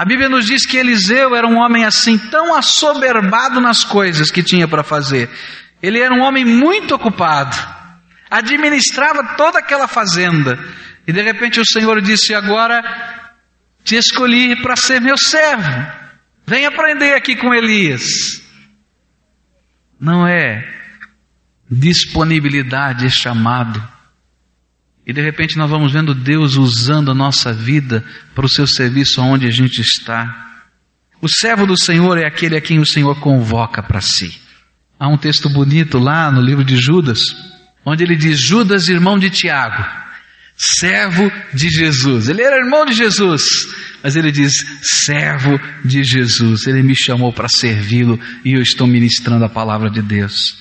A 0.01 0.05
Bíblia 0.05 0.27
nos 0.27 0.47
diz 0.47 0.65
que 0.65 0.77
Eliseu 0.77 1.35
era 1.35 1.45
um 1.45 1.59
homem 1.59 1.85
assim, 1.85 2.17
tão 2.17 2.55
assoberbado 2.55 3.61
nas 3.61 3.83
coisas 3.83 4.31
que 4.31 4.41
tinha 4.41 4.67
para 4.67 4.83
fazer. 4.83 5.29
Ele 5.79 5.99
era 5.99 6.11
um 6.11 6.21
homem 6.21 6.43
muito 6.43 6.95
ocupado, 6.95 7.55
administrava 8.27 9.35
toda 9.35 9.59
aquela 9.59 9.87
fazenda, 9.87 10.57
e 11.05 11.13
de 11.13 11.21
repente 11.21 11.59
o 11.59 11.65
Senhor 11.67 12.01
disse: 12.01 12.33
Agora 12.33 12.81
te 13.83 13.95
escolhi 13.95 14.59
para 14.59 14.75
ser 14.75 14.99
meu 14.99 15.15
servo. 15.15 15.69
Vem 16.47 16.65
aprender 16.65 17.13
aqui 17.13 17.35
com 17.35 17.53
Elias. 17.53 18.41
Não 19.99 20.27
é 20.27 20.67
disponibilidade, 21.69 23.05
é 23.05 23.09
chamado. 23.09 23.87
E 25.11 25.13
de 25.13 25.21
repente 25.21 25.57
nós 25.57 25.69
vamos 25.69 25.91
vendo 25.91 26.15
Deus 26.15 26.55
usando 26.55 27.11
a 27.11 27.13
nossa 27.13 27.51
vida 27.51 28.01
para 28.33 28.45
o 28.45 28.49
seu 28.49 28.65
serviço 28.65 29.21
onde 29.21 29.45
a 29.45 29.51
gente 29.51 29.81
está. 29.81 30.63
O 31.21 31.27
servo 31.27 31.67
do 31.67 31.77
Senhor 31.77 32.17
é 32.17 32.25
aquele 32.25 32.55
a 32.55 32.61
quem 32.61 32.79
o 32.79 32.85
Senhor 32.85 33.19
convoca 33.19 33.83
para 33.83 33.99
si. 33.99 34.41
Há 34.97 35.09
um 35.09 35.17
texto 35.17 35.49
bonito 35.49 35.99
lá 35.99 36.31
no 36.31 36.41
livro 36.41 36.63
de 36.63 36.77
Judas, 36.77 37.25
onde 37.83 38.05
ele 38.05 38.15
diz: 38.15 38.39
Judas, 38.39 38.87
irmão 38.87 39.19
de 39.19 39.29
Tiago, 39.29 39.85
servo 40.55 41.29
de 41.53 41.67
Jesus. 41.67 42.29
Ele 42.29 42.41
era 42.41 42.63
irmão 42.63 42.85
de 42.85 42.93
Jesus, 42.93 43.67
mas 44.01 44.15
ele 44.15 44.31
diz: 44.31 44.65
servo 44.81 45.59
de 45.83 46.05
Jesus. 46.05 46.67
Ele 46.67 46.81
me 46.81 46.95
chamou 46.95 47.33
para 47.33 47.49
servi-lo 47.49 48.17
e 48.45 48.53
eu 48.53 48.61
estou 48.61 48.87
ministrando 48.87 49.43
a 49.43 49.49
palavra 49.49 49.89
de 49.89 50.01
Deus. 50.01 50.57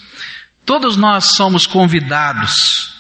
Todos 0.67 0.97
nós 0.97 1.37
somos 1.37 1.69
convidados 1.69 2.99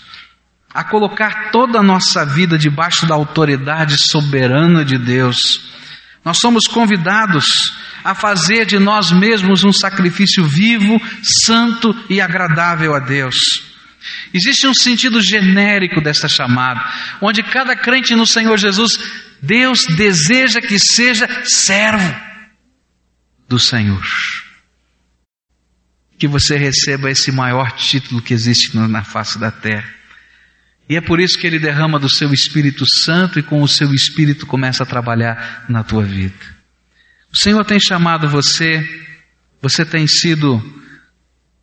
a 0.73 0.85
colocar 0.85 1.51
toda 1.51 1.81
a 1.81 1.83
nossa 1.83 2.25
vida 2.25 2.57
debaixo 2.57 3.07
da 3.07 3.15
autoridade 3.15 3.97
soberana 3.99 4.85
de 4.85 4.97
Deus. 4.97 5.69
Nós 6.25 6.39
somos 6.39 6.67
convidados 6.67 7.45
a 8.05 8.15
fazer 8.15 8.65
de 8.67 8.79
nós 8.79 9.11
mesmos 9.11 9.65
um 9.65 9.73
sacrifício 9.73 10.45
vivo, 10.45 11.01
santo 11.23 11.95
e 12.09 12.21
agradável 12.21 12.95
a 12.95 13.01
Deus. 13.01 13.69
Existe 14.33 14.67
um 14.67 14.75
sentido 14.75 15.21
genérico 15.21 16.01
desta 16.01 16.29
chamada, 16.29 16.83
onde 17.21 17.43
cada 17.43 17.75
crente 17.75 18.15
no 18.15 18.27
Senhor 18.27 18.57
Jesus, 18.57 18.99
Deus 19.43 19.85
deseja 19.97 20.61
que 20.61 20.79
seja 20.79 21.29
servo 21.45 22.15
do 23.49 23.59
Senhor. 23.59 24.05
Que 26.19 26.29
você 26.29 26.57
receba 26.57 27.11
esse 27.11 27.33
maior 27.33 27.73
título 27.73 28.23
que 28.23 28.35
existe 28.35 28.77
na 28.77 29.03
face 29.03 29.39
da 29.39 29.51
terra. 29.51 30.00
E 30.91 30.97
é 30.97 31.01
por 31.01 31.21
isso 31.21 31.39
que 31.39 31.47
Ele 31.47 31.61
derrama 31.61 32.01
do 32.01 32.11
seu 32.11 32.33
Espírito 32.33 32.85
Santo 32.85 33.39
e 33.39 33.45
com 33.45 33.63
o 33.63 33.69
seu 33.69 33.95
Espírito 33.95 34.45
começa 34.45 34.83
a 34.83 34.87
trabalhar 34.87 35.65
na 35.69 35.85
tua 35.85 36.03
vida. 36.03 36.35
O 37.33 37.37
Senhor 37.37 37.65
tem 37.65 37.79
chamado 37.79 38.29
você, 38.29 39.07
você 39.63 39.85
tem 39.85 40.09
sido 40.09 40.61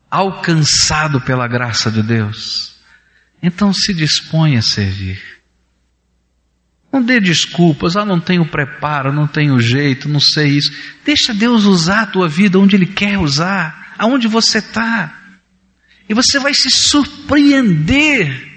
alcançado 0.10 1.20
pela 1.20 1.46
graça 1.46 1.92
de 1.92 2.02
Deus, 2.02 2.78
então 3.44 3.74
se 3.74 3.94
dispõe 3.94 4.56
a 4.56 4.62
servir. 4.62 5.22
Não 6.90 7.04
dê 7.04 7.20
desculpas, 7.20 7.98
ah, 7.98 8.06
não 8.06 8.22
tenho 8.22 8.46
preparo, 8.46 9.12
não 9.12 9.28
tenho 9.28 9.60
jeito, 9.60 10.08
não 10.08 10.22
sei 10.22 10.52
isso. 10.52 10.72
Deixa 11.04 11.34
Deus 11.34 11.66
usar 11.66 12.04
a 12.04 12.08
tua 12.08 12.30
vida 12.30 12.58
onde 12.58 12.78
Ele 12.78 12.86
quer 12.86 13.20
usar, 13.20 13.94
aonde 13.98 14.26
você 14.26 14.60
está. 14.60 15.14
E 16.08 16.14
você 16.14 16.40
vai 16.40 16.54
se 16.54 16.70
surpreender, 16.70 18.57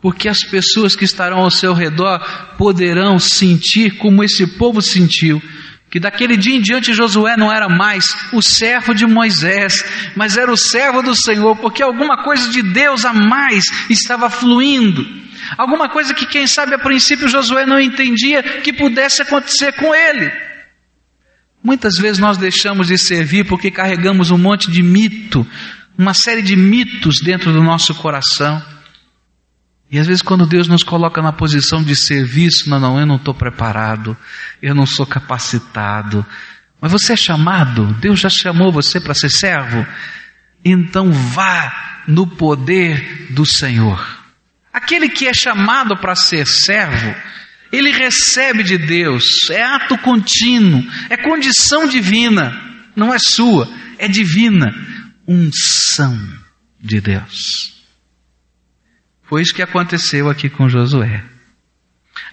porque 0.00 0.28
as 0.28 0.40
pessoas 0.40 0.96
que 0.96 1.04
estarão 1.04 1.38
ao 1.38 1.50
seu 1.50 1.74
redor 1.74 2.18
poderão 2.56 3.18
sentir 3.18 3.98
como 3.98 4.24
esse 4.24 4.46
povo 4.58 4.80
sentiu 4.80 5.42
que 5.90 5.98
daquele 5.98 6.36
dia 6.36 6.54
em 6.54 6.60
diante 6.60 6.94
Josué 6.94 7.36
não 7.36 7.52
era 7.52 7.68
mais 7.68 8.16
o 8.32 8.40
servo 8.40 8.94
de 8.94 9.04
Moisés, 9.06 9.84
mas 10.14 10.36
era 10.36 10.50
o 10.50 10.56
servo 10.56 11.02
do 11.02 11.16
Senhor, 11.16 11.56
porque 11.56 11.82
alguma 11.82 12.22
coisa 12.22 12.48
de 12.48 12.62
Deus 12.62 13.04
a 13.04 13.12
mais 13.12 13.64
estava 13.90 14.30
fluindo. 14.30 15.04
Alguma 15.58 15.88
coisa 15.88 16.14
que, 16.14 16.26
quem 16.26 16.46
sabe, 16.46 16.74
a 16.74 16.78
princípio 16.78 17.28
Josué 17.28 17.66
não 17.66 17.80
entendia 17.80 18.40
que 18.60 18.72
pudesse 18.72 19.22
acontecer 19.22 19.72
com 19.72 19.92
ele. 19.92 20.30
Muitas 21.62 21.96
vezes 21.96 22.20
nós 22.20 22.38
deixamos 22.38 22.86
de 22.86 22.96
servir 22.96 23.44
porque 23.44 23.70
carregamos 23.70 24.30
um 24.30 24.38
monte 24.38 24.70
de 24.70 24.82
mito, 24.82 25.44
uma 25.98 26.14
série 26.14 26.40
de 26.40 26.54
mitos 26.54 27.20
dentro 27.20 27.52
do 27.52 27.62
nosso 27.62 27.94
coração. 27.96 28.62
E 29.90 29.98
às 29.98 30.06
vezes, 30.06 30.22
quando 30.22 30.46
Deus 30.46 30.68
nos 30.68 30.84
coloca 30.84 31.20
na 31.20 31.32
posição 31.32 31.82
de 31.82 31.96
serviço, 31.96 32.70
não, 32.70 32.78
não, 32.78 33.00
eu 33.00 33.06
não 33.06 33.16
estou 33.16 33.34
preparado, 33.34 34.16
eu 34.62 34.72
não 34.72 34.86
sou 34.86 35.04
capacitado. 35.04 36.24
Mas 36.80 36.92
você 36.92 37.14
é 37.14 37.16
chamado, 37.16 37.92
Deus 37.94 38.20
já 38.20 38.28
chamou 38.28 38.70
você 38.70 39.00
para 39.00 39.14
ser 39.14 39.30
servo. 39.30 39.84
Então 40.64 41.10
vá 41.10 42.02
no 42.06 42.24
poder 42.26 43.26
do 43.30 43.44
Senhor. 43.44 44.18
Aquele 44.72 45.08
que 45.08 45.26
é 45.26 45.34
chamado 45.34 45.96
para 45.96 46.14
ser 46.14 46.46
servo, 46.46 47.12
ele 47.72 47.90
recebe 47.90 48.62
de 48.62 48.78
Deus, 48.78 49.50
é 49.50 49.62
ato 49.62 49.98
contínuo, 49.98 50.84
é 51.08 51.16
condição 51.16 51.88
divina, 51.88 52.56
não 52.94 53.12
é 53.12 53.18
sua, 53.18 53.68
é 53.98 54.06
divina, 54.06 54.72
unção 55.26 56.16
de 56.80 57.00
Deus. 57.00 57.79
Foi 59.30 59.42
isso 59.42 59.54
que 59.54 59.62
aconteceu 59.62 60.28
aqui 60.28 60.50
com 60.50 60.68
Josué. 60.68 61.22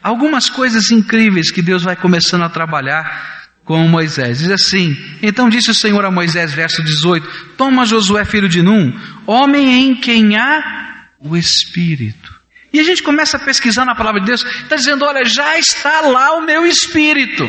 Algumas 0.01 0.49
coisas 0.49 0.89
incríveis 0.89 1.51
que 1.51 1.61
Deus 1.61 1.83
vai 1.83 1.95
começando 1.95 2.41
a 2.41 2.49
trabalhar 2.49 3.51
com 3.63 3.87
Moisés. 3.87 4.39
Diz 4.39 4.49
assim: 4.49 4.97
Então 5.21 5.47
disse 5.47 5.69
o 5.69 5.75
Senhor 5.75 6.03
a 6.03 6.09
Moisés, 6.09 6.51
verso 6.53 6.81
18: 6.81 7.53
Toma 7.55 7.85
Josué, 7.85 8.25
filho 8.25 8.49
de 8.49 8.63
Num, 8.63 8.91
homem 9.27 9.79
em 9.79 9.95
quem 9.95 10.37
há 10.37 11.09
o 11.19 11.37
Espírito. 11.37 12.35
E 12.73 12.79
a 12.79 12.83
gente 12.83 13.03
começa 13.03 13.37
a 13.37 13.41
pesquisar 13.41 13.85
na 13.85 13.93
palavra 13.93 14.19
de 14.19 14.25
Deus, 14.25 14.43
está 14.43 14.75
dizendo: 14.75 15.05
Olha, 15.05 15.23
já 15.23 15.55
está 15.59 16.01
lá 16.01 16.35
o 16.35 16.41
meu 16.41 16.65
Espírito. 16.65 17.47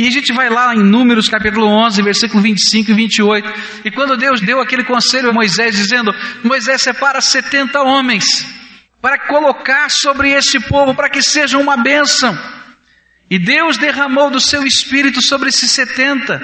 E 0.00 0.06
a 0.06 0.10
gente 0.10 0.32
vai 0.32 0.48
lá 0.48 0.74
em 0.74 0.78
Números 0.78 1.28
capítulo 1.28 1.66
11, 1.66 2.00
versículo 2.00 2.42
25 2.42 2.90
e 2.90 2.94
28. 2.94 3.52
E 3.84 3.90
quando 3.90 4.16
Deus 4.16 4.40
deu 4.40 4.58
aquele 4.58 4.82
conselho 4.82 5.28
a 5.28 5.32
Moisés, 5.34 5.76
dizendo: 5.76 6.10
Moisés 6.42 6.80
separa 6.80 7.20
70 7.20 7.82
homens 7.82 8.24
para 9.02 9.18
colocar 9.18 9.90
sobre 9.90 10.30
este 10.30 10.58
povo, 10.58 10.94
para 10.94 11.10
que 11.10 11.20
sejam 11.20 11.60
uma 11.60 11.76
bênção. 11.76 12.34
E 13.28 13.38
Deus 13.38 13.76
derramou 13.76 14.30
do 14.30 14.40
seu 14.40 14.64
espírito 14.64 15.20
sobre 15.20 15.50
esses 15.50 15.70
70. 15.70 16.40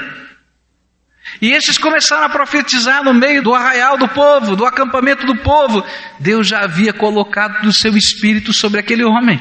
E 1.40 1.52
estes 1.52 1.78
começaram 1.78 2.24
a 2.24 2.28
profetizar 2.28 3.02
no 3.02 3.14
meio 3.14 3.42
do 3.42 3.54
arraial 3.54 3.96
do 3.96 4.06
povo, 4.06 4.54
do 4.54 4.66
acampamento 4.66 5.24
do 5.24 5.34
povo. 5.34 5.82
Deus 6.20 6.46
já 6.46 6.58
havia 6.60 6.92
colocado 6.92 7.62
do 7.62 7.72
seu 7.72 7.96
espírito 7.96 8.52
sobre 8.52 8.80
aquele 8.80 9.02
homem. 9.02 9.40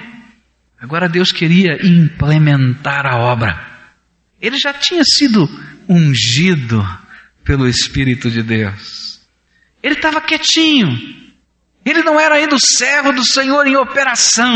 Agora 0.79 1.09
Deus 1.09 1.33
queria 1.33 1.85
implementar 1.85 3.05
a 3.05 3.17
obra. 3.17 3.74
Ele 4.45 4.59
já 4.59 4.71
tinha 4.71 5.03
sido 5.03 5.49
ungido 5.89 6.87
pelo 7.43 7.67
Espírito 7.67 8.29
de 8.29 8.43
Deus. 8.43 9.19
Ele 9.81 9.95
estava 9.95 10.21
quietinho. 10.21 10.87
Ele 11.83 12.03
não 12.03 12.19
era 12.19 12.35
ainda 12.35 12.55
o 12.55 12.59
servo 12.59 13.11
do 13.11 13.25
Senhor 13.25 13.65
em 13.65 13.75
operação, 13.75 14.55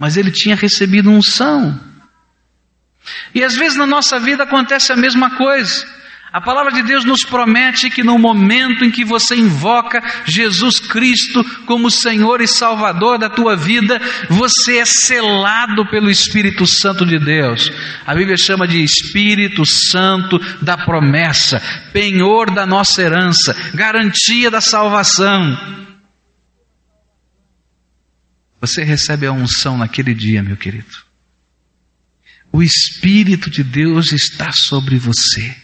mas 0.00 0.16
ele 0.16 0.32
tinha 0.32 0.56
recebido 0.56 1.10
unção. 1.10 1.80
E 3.32 3.44
às 3.44 3.54
vezes 3.54 3.78
na 3.78 3.86
nossa 3.86 4.18
vida 4.18 4.42
acontece 4.42 4.92
a 4.92 4.96
mesma 4.96 5.36
coisa. 5.36 5.86
A 6.34 6.40
palavra 6.40 6.72
de 6.72 6.82
Deus 6.82 7.04
nos 7.04 7.24
promete 7.24 7.88
que 7.88 8.02
no 8.02 8.18
momento 8.18 8.84
em 8.84 8.90
que 8.90 9.04
você 9.04 9.36
invoca 9.36 10.02
Jesus 10.26 10.80
Cristo 10.80 11.44
como 11.64 11.88
Senhor 11.88 12.40
e 12.40 12.48
Salvador 12.48 13.18
da 13.18 13.30
tua 13.30 13.54
vida, 13.54 14.00
você 14.28 14.78
é 14.78 14.84
selado 14.84 15.88
pelo 15.88 16.10
Espírito 16.10 16.66
Santo 16.66 17.06
de 17.06 17.20
Deus. 17.20 17.70
A 18.04 18.12
Bíblia 18.16 18.36
chama 18.36 18.66
de 18.66 18.82
Espírito 18.82 19.64
Santo 19.64 20.40
da 20.60 20.76
promessa, 20.76 21.62
penhor 21.92 22.50
da 22.50 22.66
nossa 22.66 23.00
herança, 23.00 23.54
garantia 23.72 24.50
da 24.50 24.60
salvação. 24.60 25.56
Você 28.60 28.82
recebe 28.82 29.24
a 29.24 29.30
unção 29.30 29.78
naquele 29.78 30.12
dia, 30.12 30.42
meu 30.42 30.56
querido. 30.56 30.96
O 32.50 32.60
Espírito 32.60 33.48
de 33.48 33.62
Deus 33.62 34.10
está 34.10 34.50
sobre 34.50 34.98
você 34.98 35.62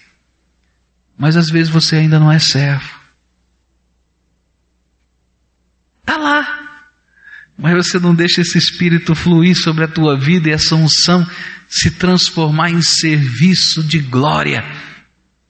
mas 1.20 1.36
às 1.36 1.50
vezes 1.50 1.68
você 1.68 1.96
ainda 1.96 2.18
não 2.18 2.32
é 2.32 2.38
servo. 2.38 2.98
Está 6.00 6.16
lá. 6.16 6.80
Mas 7.58 7.74
você 7.74 7.98
não 7.98 8.14
deixa 8.14 8.40
esse 8.40 8.56
espírito 8.56 9.14
fluir 9.14 9.54
sobre 9.54 9.84
a 9.84 9.88
tua 9.88 10.18
vida 10.18 10.48
e 10.48 10.52
essa 10.52 10.74
unção 10.74 11.28
se 11.68 11.90
transformar 11.90 12.70
em 12.70 12.80
serviço 12.80 13.84
de 13.84 13.98
glória 13.98 14.64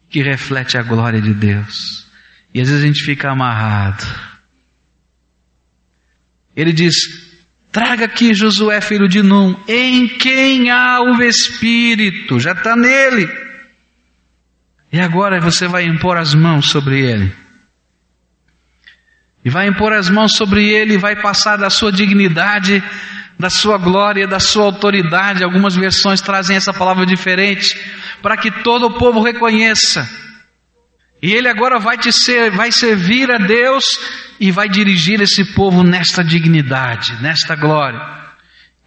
que 0.09 0.21
reflete 0.21 0.77
a 0.77 0.83
glória 0.83 1.23
de 1.23 1.33
Deus. 1.33 2.05
E 2.53 2.61
às 2.61 2.69
vezes 2.69 2.83
a 2.83 2.87
gente 2.89 3.05
fica 3.05 3.31
amarrado. 3.31 4.05
Ele 6.57 6.73
diz: 6.73 6.97
Traga 7.71 8.07
aqui 8.07 8.35
Josué, 8.35 8.81
filho 8.81 9.07
de 9.07 9.23
Num, 9.23 9.55
em 9.69 10.09
quem 10.09 10.69
há 10.69 11.01
o 11.01 11.23
Espírito, 11.23 12.41
já 12.41 12.51
está 12.51 12.75
nele. 12.75 13.50
E 14.93 15.01
agora 15.01 15.41
você 15.41 15.69
vai 15.69 15.85
impor 15.85 16.17
as 16.17 16.35
mãos 16.35 16.69
sobre 16.71 17.01
ele. 17.01 17.33
E 19.45 19.49
vai 19.49 19.69
impor 19.69 19.93
as 19.93 20.11
mãos 20.11 20.33
sobre 20.33 20.69
ele 20.69 20.95
e 20.95 20.99
vai 20.99 21.17
passar 21.17 21.57
da 21.57 21.71
sua 21.71 21.93
dignidade, 21.93 22.83
da 23.39 23.49
sua 23.49 23.79
glória, 23.79 24.27
da 24.27 24.41
sua 24.41 24.65
autoridade. 24.65 25.45
Algumas 25.45 25.77
versões 25.77 26.21
trazem 26.21 26.57
essa 26.57 26.73
palavra 26.73 27.07
diferente, 27.07 27.75
para 28.21 28.37
que 28.37 28.51
todo 28.63 28.87
o 28.87 28.99
povo 28.99 29.23
reconheça. 29.23 30.09
E 31.23 31.33
ele 31.33 31.49
agora 31.49 31.79
vai 31.79 31.97
te 31.97 32.13
ser, 32.13 32.51
vai 32.51 32.73
servir 32.73 33.31
a 33.31 33.39
Deus 33.39 33.85
e 34.39 34.51
vai 34.51 34.69
dirigir 34.69 35.21
esse 35.21 35.45
povo 35.55 35.83
nesta 35.83 36.25
dignidade, 36.25 37.17
nesta 37.23 37.55
glória. 37.55 38.20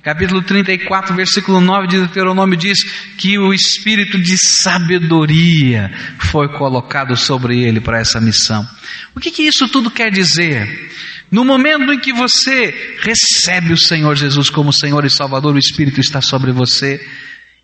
Capítulo 0.04 0.42
34, 0.42 1.16
versículo 1.16 1.62
9 1.62 1.88
de 1.88 1.98
Deuteronômio 2.00 2.58
diz 2.58 2.84
que 3.18 3.40
o 3.40 3.54
espírito 3.54 4.20
de 4.20 4.36
sabedoria 4.38 5.90
foi 6.20 6.50
colocado 6.50 7.16
sobre 7.16 7.64
ele 7.64 7.80
para 7.80 8.00
essa 8.00 8.20
missão. 8.20 8.68
O 9.16 9.22
que, 9.22 9.32
que 9.32 9.44
isso 9.44 9.66
tudo 9.70 9.90
quer 9.90 10.12
dizer? 10.12 10.92
No 11.32 11.46
momento 11.46 11.94
em 11.94 12.00
que 12.00 12.12
você 12.12 12.98
recebe 13.00 13.72
o 13.72 13.78
Senhor 13.78 14.14
Jesus 14.18 14.50
como 14.50 14.74
Senhor 14.74 15.06
e 15.06 15.10
Salvador, 15.10 15.56
o 15.56 15.58
Espírito 15.58 16.02
está 16.02 16.20
sobre 16.20 16.52
você. 16.52 17.02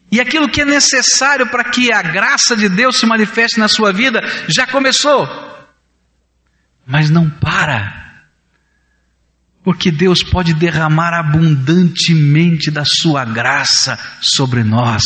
E 0.09 0.21
aquilo 0.21 0.47
que 0.47 0.61
é 0.61 0.65
necessário 0.65 1.45
para 1.47 1.65
que 1.65 1.91
a 1.91 2.01
graça 2.01 2.55
de 2.55 2.69
Deus 2.69 2.95
se 2.95 3.05
manifeste 3.05 3.59
na 3.59 3.67
sua 3.67 3.91
vida 3.91 4.23
já 4.47 4.65
começou. 4.65 5.27
Mas 6.87 7.09
não 7.09 7.29
para 7.29 8.08
porque 9.69 9.91
Deus 9.91 10.23
pode 10.23 10.55
derramar 10.55 11.13
abundantemente 11.13 12.71
da 12.71 12.83
Sua 12.83 13.23
graça 13.23 13.99
sobre 14.19 14.63
nós. 14.63 15.03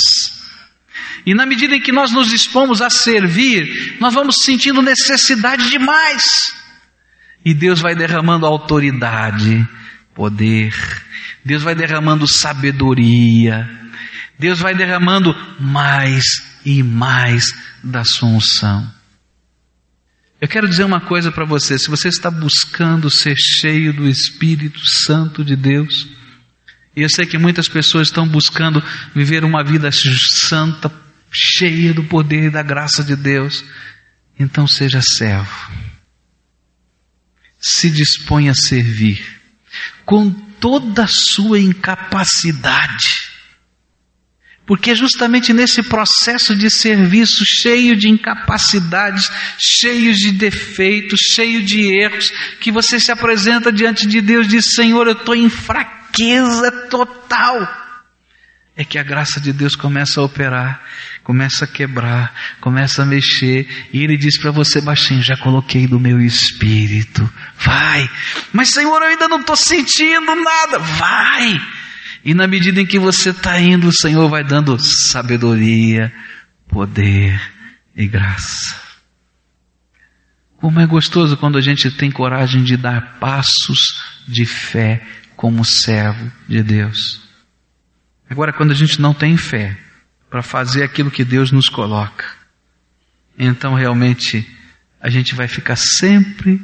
E 1.26 1.34
na 1.34 1.46
medida 1.46 1.76
em 1.76 1.82
que 1.82 1.92
nós 1.92 2.12
nos 2.12 2.30
dispomos 2.30 2.82
a 2.82 2.90
servir, 2.90 3.98
nós 4.00 4.14
vamos 4.14 4.38
sentindo 4.38 4.82
necessidade 4.82 5.70
de 5.70 5.78
mais. 5.78 6.24
E 7.44 7.54
Deus 7.54 7.82
vai 7.82 7.94
derramando 7.94 8.46
autoridade, 8.46 9.68
poder, 10.16 10.74
Deus 11.44 11.62
vai 11.62 11.76
derramando 11.76 12.26
sabedoria, 12.26 13.70
Deus 14.40 14.60
vai 14.60 14.74
derramando 14.74 15.36
mais 15.60 16.24
e 16.66 16.82
mais 16.82 17.54
da 17.84 18.06
sua 18.06 18.30
unção. 18.30 18.90
Eu 20.42 20.48
quero 20.48 20.68
dizer 20.68 20.84
uma 20.84 21.02
coisa 21.02 21.32
para 21.32 21.46
você: 21.46 21.78
se 21.80 21.90
você 21.90 22.10
está 22.10 22.30
buscando 22.30 23.10
ser 23.10 23.36
cheio 23.38 23.94
do 23.94 24.08
Espírito 24.08 24.86
Santo 24.86 25.44
de 25.44 25.56
Deus, 25.56 26.08
e 26.96 27.02
eu 27.02 27.10
sei 27.10 27.26
que 27.26 27.38
muitas 27.38 27.68
pessoas 27.68 28.08
estão 28.08 28.28
buscando 28.28 28.84
viver 29.16 29.44
uma 29.44 29.64
vida 29.64 29.90
santa, 29.92 30.92
cheia 31.32 31.94
do 31.94 32.04
poder 32.04 32.46
e 32.46 32.50
da 32.50 32.62
graça 32.62 33.04
de 33.04 33.16
Deus, 33.16 33.64
então 34.40 34.68
seja 34.68 35.02
servo. 35.02 35.72
Se 37.60 37.90
dispõe 37.90 38.50
a 38.50 38.54
servir 38.54 39.42
com 40.06 40.30
toda 40.30 41.06
a 41.06 41.08
sua 41.08 41.60
incapacidade 41.60 43.33
porque 44.66 44.92
é 44.92 44.96
justamente 44.96 45.52
nesse 45.52 45.84
processo 45.84 46.56
de 46.56 46.70
serviço 46.70 47.44
cheio 47.46 47.96
de 47.96 48.10
incapacidades, 48.10 49.30
cheio 49.58 50.14
de 50.14 50.32
defeitos, 50.32 51.20
cheio 51.20 51.64
de 51.64 51.82
erros, 51.82 52.32
que 52.60 52.72
você 52.72 53.00
se 53.00 53.12
apresenta 53.12 53.72
diante 53.72 54.08
de 54.08 54.22
Deus 54.22 54.46
e 54.46 54.52
diz: 54.52 54.74
Senhor, 54.74 55.06
eu 55.08 55.14
estou 55.14 55.36
em 55.36 55.50
fraqueza 55.50 56.72
total. 56.90 57.82
É 58.76 58.84
que 58.84 58.98
a 58.98 59.04
graça 59.04 59.40
de 59.40 59.54
Deus 59.54 59.76
começa 59.76 60.20
a 60.20 60.24
operar, 60.24 60.82
começa 61.24 61.66
a 61.66 61.68
quebrar, 61.68 62.34
começa 62.60 63.04
a 63.04 63.06
mexer, 63.06 63.68
e 63.94 64.02
Ele 64.02 64.18
diz 64.18 64.40
para 64.40 64.50
você 64.50 64.80
baixinho: 64.80 65.22
Já 65.22 65.36
coloquei 65.36 65.86
do 65.86 66.00
meu 66.00 66.22
espírito, 66.22 67.30
vai. 67.58 68.10
Mas 68.54 68.70
Senhor, 68.70 69.00
eu 69.02 69.10
ainda 69.10 69.28
não 69.28 69.42
estou 69.42 69.58
sentindo 69.58 70.36
nada, 70.36 70.80
vai. 70.80 71.62
E 72.24 72.34
na 72.34 72.48
medida 72.48 72.80
em 72.80 72.86
que 72.86 72.98
você 72.98 73.32
está 73.32 73.60
indo, 73.60 73.88
o 73.88 73.94
Senhor 73.94 74.30
vai 74.30 74.44
dando 74.44 74.78
sabedoria, 74.80 76.14
poder 76.68 77.40
e 77.96 78.08
graça. 78.08 78.82
Como 80.58 80.80
é 80.80 80.86
gostoso 80.86 81.36
quando 81.36 81.58
a 81.58 81.62
gente 81.62 81.92
tem 81.92 82.10
coragem 82.10 82.64
de 82.64 82.78
dar 82.78 83.20
passos 83.20 84.02
de 84.28 84.46
fé 84.46 85.06
como 85.36 85.66
servo 85.66 86.32
de 86.48 86.64
Deus. 86.64 87.22
Agora, 88.30 88.54
quando 88.54 88.72
a 88.72 88.76
gente 88.76 89.02
não 89.02 89.14
tem 89.14 89.36
fé 89.36 89.78
para 90.30 90.42
fazer 90.42 90.84
aquilo 90.84 91.12
que 91.12 91.26
Deus 91.26 91.52
nos 91.52 91.68
coloca, 91.68 92.26
então 93.38 93.76
realmente 93.76 94.50
a 95.02 95.10
gente 95.10 95.36
vai 95.36 95.48
ficar 95.48 95.76
sempre 95.76 96.62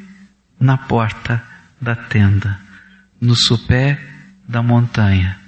na 0.60 0.78
porta 0.78 1.44
da 1.82 1.96
tenda, 1.96 2.60
no 3.20 3.36
sopé 3.36 4.02
da 4.48 4.64
montanha, 4.64 5.39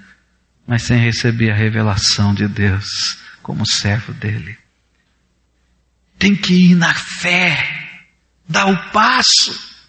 mas 0.71 0.83
sem 0.83 0.97
receber 0.99 1.51
a 1.51 1.53
revelação 1.53 2.33
de 2.33 2.47
Deus 2.47 3.17
como 3.43 3.67
servo 3.67 4.13
dele. 4.13 4.57
Tem 6.17 6.33
que 6.33 6.71
ir 6.71 6.75
na 6.75 6.93
fé, 6.93 7.99
dar 8.47 8.67
o 8.67 8.91
passo. 8.93 9.83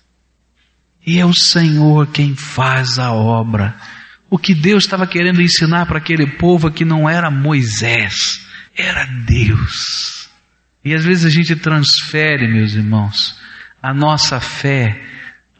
E 1.07 1.21
é 1.21 1.25
o 1.25 1.33
Senhor 1.33 2.09
quem 2.09 2.35
faz 2.35 2.99
a 2.99 3.12
obra. 3.12 3.77
O 4.29 4.37
que 4.37 4.57
Deus 4.57 4.83
estava 4.83 5.07
querendo 5.07 5.40
ensinar 5.40 5.87
para 5.87 5.99
aquele 5.99 6.27
povo 6.27 6.68
que 6.68 6.85
não 6.85 7.09
era 7.09 7.31
Moisés, 7.31 8.45
era 8.77 9.05
Deus. 9.05 10.29
E 10.85 10.97
às 10.97 11.05
vezes 11.05 11.25
a 11.25 11.31
gente 11.31 11.55
transfere, 11.55 12.49
meus 12.49 12.75
irmãos, 12.75 13.38
a 13.81 13.95
nossa 13.95 14.40
fé, 14.40 15.01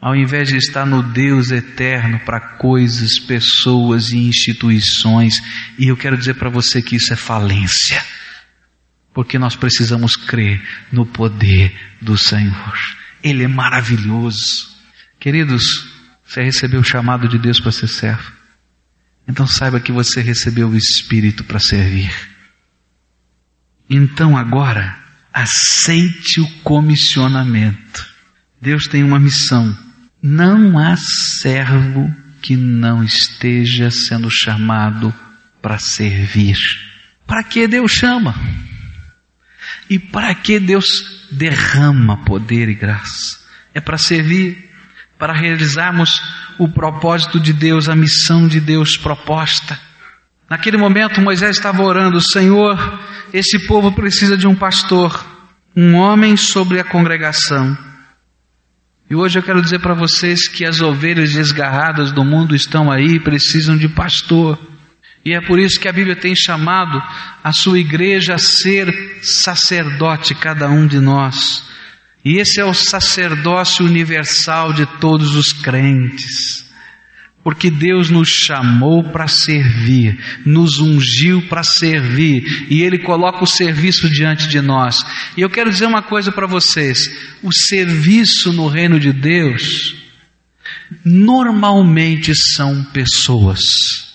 ao 0.03 0.13
invés 0.13 0.49
de 0.49 0.57
estar 0.57 0.85
no 0.85 1.01
Deus 1.01 1.49
eterno 1.49 2.19
para 2.25 2.57
coisas, 2.57 3.17
pessoas 3.19 4.11
e 4.11 4.17
instituições. 4.17 5.41
E 5.79 5.87
eu 5.87 5.95
quero 5.95 6.17
dizer 6.17 6.33
para 6.33 6.49
você 6.49 6.81
que 6.81 6.97
isso 6.97 7.13
é 7.13 7.15
falência. 7.15 8.03
Porque 9.13 9.39
nós 9.39 9.55
precisamos 9.55 10.17
crer 10.17 10.61
no 10.91 11.05
poder 11.05 11.73
do 12.01 12.17
Senhor. 12.17 12.73
Ele 13.23 13.43
é 13.43 13.47
maravilhoso. 13.47 14.75
Queridos, 15.21 15.87
você 16.25 16.43
recebeu 16.43 16.81
o 16.81 16.83
chamado 16.83 17.25
de 17.29 17.39
Deus 17.39 17.61
para 17.61 17.71
ser 17.71 17.87
servo. 17.87 18.29
Então 19.25 19.47
saiba 19.47 19.79
que 19.79 19.93
você 19.93 20.19
recebeu 20.19 20.67
o 20.67 20.75
Espírito 20.75 21.45
para 21.45 21.61
servir. 21.61 22.13
Então 23.89 24.35
agora, 24.35 25.01
aceite 25.31 26.41
o 26.41 26.59
comissionamento. 26.59 28.05
Deus 28.59 28.83
tem 28.83 29.01
uma 29.01 29.17
missão. 29.17 29.92
Não 30.25 30.79
há 30.79 30.95
servo 30.95 32.09
que 32.41 32.55
não 32.55 33.03
esteja 33.03 33.91
sendo 33.91 34.29
chamado 34.31 35.13
para 35.61 35.77
servir. 35.77 36.57
Para 37.27 37.43
que 37.43 37.67
Deus 37.67 37.91
chama? 37.91 38.33
E 39.89 39.99
para 39.99 40.33
que 40.33 40.61
Deus 40.61 41.27
derrama 41.29 42.23
poder 42.23 42.69
e 42.69 42.73
graça? 42.73 43.37
É 43.73 43.81
para 43.81 43.97
servir, 43.97 44.71
para 45.19 45.33
realizarmos 45.33 46.21
o 46.57 46.69
propósito 46.69 47.37
de 47.37 47.51
Deus, 47.51 47.89
a 47.89 47.95
missão 47.95 48.47
de 48.47 48.61
Deus 48.61 48.95
proposta. 48.95 49.77
Naquele 50.49 50.77
momento 50.77 51.19
Moisés 51.19 51.57
estava 51.57 51.83
orando, 51.83 52.21
Senhor, 52.21 52.77
esse 53.33 53.67
povo 53.67 53.91
precisa 53.91 54.37
de 54.37 54.47
um 54.47 54.55
pastor, 54.55 55.25
um 55.75 55.95
homem 55.95 56.37
sobre 56.37 56.79
a 56.79 56.83
congregação. 56.85 57.77
E 59.13 59.15
hoje 59.15 59.37
eu 59.37 59.43
quero 59.43 59.61
dizer 59.61 59.77
para 59.77 59.93
vocês 59.93 60.47
que 60.47 60.65
as 60.65 60.81
ovelhas 60.81 61.33
desgarradas 61.33 62.11
do 62.11 62.25
mundo 62.25 62.55
estão 62.55 62.91
aí 62.91 63.09
e 63.09 63.19
precisam 63.19 63.77
de 63.77 63.87
pastor. 63.87 64.57
E 65.23 65.35
é 65.35 65.39
por 65.39 65.59
isso 65.59 65.79
que 65.79 65.87
a 65.87 65.93
Bíblia 65.93 66.15
tem 66.15 66.35
chamado 66.35 66.99
a 67.43 67.51
sua 67.51 67.77
igreja 67.77 68.33
a 68.33 68.39
ser 68.39 69.19
sacerdote, 69.21 70.33
cada 70.33 70.67
um 70.67 70.87
de 70.87 70.99
nós. 70.99 71.63
E 72.25 72.39
esse 72.39 72.59
é 72.59 72.65
o 72.65 72.73
sacerdócio 72.73 73.85
universal 73.85 74.73
de 74.73 74.87
todos 74.99 75.35
os 75.35 75.53
crentes. 75.53 76.65
Porque 77.43 77.69
Deus 77.69 78.09
nos 78.09 78.29
chamou 78.29 79.03
para 79.03 79.27
servir, 79.27 80.17
nos 80.45 80.79
ungiu 80.79 81.41
para 81.49 81.61
servir, 81.61 82.67
e 82.69 82.81
Ele 82.81 82.97
coloca 82.97 83.43
o 83.43 83.47
serviço 83.47 84.09
diante 84.09 84.47
de 84.47 84.61
nós. 84.61 85.03
E 85.35 85.41
eu 85.41 85.49
quero 85.49 85.69
dizer 85.69 85.85
uma 85.85 86.01
coisa 86.01 86.31
para 86.31 86.47
vocês: 86.47 87.09
o 87.41 87.51
serviço 87.51 88.53
no 88.53 88.67
reino 88.67 88.97
de 88.97 89.11
Deus, 89.11 89.95
normalmente 91.03 92.33
são 92.33 92.83
pessoas. 92.85 94.13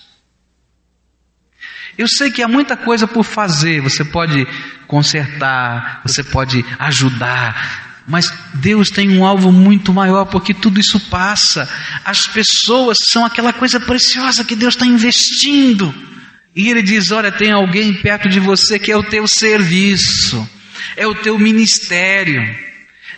Eu 1.99 2.07
sei 2.07 2.31
que 2.31 2.41
há 2.41 2.47
muita 2.47 2.77
coisa 2.77 3.05
por 3.05 3.25
fazer, 3.25 3.81
você 3.81 4.05
pode 4.05 4.47
consertar, 4.87 6.01
você 6.03 6.23
pode 6.23 6.65
ajudar, 6.79 7.88
mas 8.09 8.33
Deus 8.55 8.89
tem 8.89 9.15
um 9.15 9.23
alvo 9.23 9.51
muito 9.51 9.93
maior, 9.93 10.25
porque 10.25 10.51
tudo 10.51 10.79
isso 10.79 10.99
passa. 10.99 11.69
As 12.03 12.25
pessoas 12.25 12.97
são 13.07 13.23
aquela 13.23 13.53
coisa 13.53 13.79
preciosa 13.79 14.43
que 14.43 14.55
Deus 14.55 14.73
está 14.73 14.85
investindo. 14.85 15.93
E 16.55 16.69
Ele 16.69 16.81
diz: 16.81 17.11
Olha, 17.11 17.31
tem 17.31 17.51
alguém 17.51 17.93
perto 17.93 18.27
de 18.27 18.39
você 18.39 18.79
que 18.79 18.91
é 18.91 18.97
o 18.97 19.03
teu 19.03 19.27
serviço, 19.27 20.49
é 20.97 21.05
o 21.05 21.13
teu 21.13 21.37
ministério, 21.37 22.41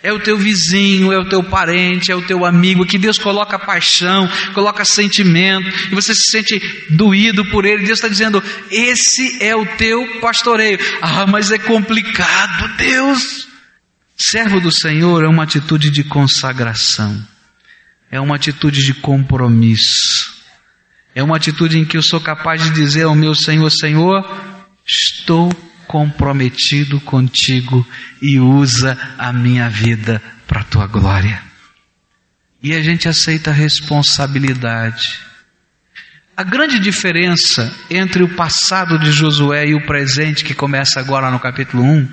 é 0.02 0.12
o 0.12 0.20
teu 0.20 0.36
vizinho, 0.36 1.10
é 1.10 1.18
o 1.18 1.26
teu 1.26 1.42
parente, 1.42 2.12
é 2.12 2.14
o 2.14 2.20
teu 2.20 2.44
amigo, 2.44 2.84
que 2.84 2.98
Deus 2.98 3.18
coloca 3.18 3.58
paixão, 3.58 4.28
coloca 4.52 4.84
sentimento, 4.84 5.72
e 5.90 5.94
você 5.94 6.14
se 6.14 6.30
sente 6.30 6.60
doído 6.90 7.46
por 7.46 7.64
Ele. 7.64 7.86
Deus 7.86 7.98
está 7.98 8.08
dizendo: 8.08 8.42
Esse 8.70 9.42
é 9.42 9.56
o 9.56 9.64
teu 9.64 10.20
pastoreio. 10.20 10.78
Ah, 11.00 11.26
mas 11.26 11.50
é 11.50 11.56
complicado, 11.56 12.76
Deus. 12.76 13.51
Servo 14.24 14.60
do 14.60 14.70
Senhor 14.70 15.24
é 15.24 15.28
uma 15.28 15.42
atitude 15.42 15.90
de 15.90 16.04
consagração, 16.04 17.20
é 18.08 18.20
uma 18.20 18.36
atitude 18.36 18.84
de 18.84 18.94
compromisso, 18.94 20.32
é 21.12 21.22
uma 21.22 21.36
atitude 21.36 21.76
em 21.76 21.84
que 21.84 21.96
eu 21.96 22.02
sou 22.02 22.20
capaz 22.20 22.62
de 22.62 22.70
dizer 22.70 23.02
ao 23.02 23.16
meu 23.16 23.34
Senhor: 23.34 23.68
Senhor, 23.68 24.24
estou 24.86 25.52
comprometido 25.88 27.00
contigo 27.00 27.86
e 28.20 28.38
usa 28.38 28.96
a 29.18 29.32
minha 29.32 29.68
vida 29.68 30.22
para 30.46 30.60
a 30.60 30.64
tua 30.64 30.86
glória. 30.86 31.42
E 32.62 32.74
a 32.74 32.80
gente 32.80 33.08
aceita 33.08 33.50
a 33.50 33.54
responsabilidade. 33.54 35.20
A 36.36 36.44
grande 36.44 36.78
diferença 36.78 37.74
entre 37.90 38.22
o 38.22 38.36
passado 38.36 38.98
de 39.00 39.10
Josué 39.10 39.66
e 39.66 39.74
o 39.74 39.84
presente, 39.84 40.44
que 40.44 40.54
começa 40.54 41.00
agora 41.00 41.30
no 41.30 41.40
capítulo 41.40 41.82
1, 41.82 42.08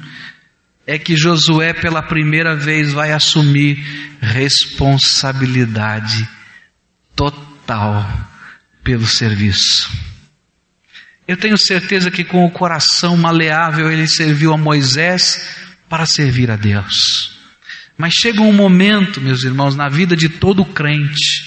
é 0.89 0.97
que 0.97 1.15
Josué 1.15 1.71
pela 1.71 2.01
primeira 2.01 2.55
vez 2.55 2.91
vai 2.91 3.11
assumir 3.11 3.77
responsabilidade 4.19 6.27
total 7.15 8.27
pelo 8.83 9.05
serviço. 9.05 9.87
Eu 11.27 11.37
tenho 11.37 11.59
certeza 11.59 12.09
que 12.09 12.23
com 12.23 12.43
o 12.43 12.49
coração 12.49 13.15
maleável 13.15 13.91
ele 13.91 14.07
serviu 14.07 14.51
a 14.51 14.57
Moisés 14.57 15.45
para 15.87 16.07
servir 16.07 16.49
a 16.49 16.55
Deus. 16.55 17.37
Mas 17.95 18.15
chega 18.15 18.41
um 18.41 18.51
momento, 18.51 19.21
meus 19.21 19.43
irmãos, 19.43 19.75
na 19.75 19.89
vida 19.89 20.15
de 20.15 20.27
todo 20.27 20.65
crente, 20.65 21.45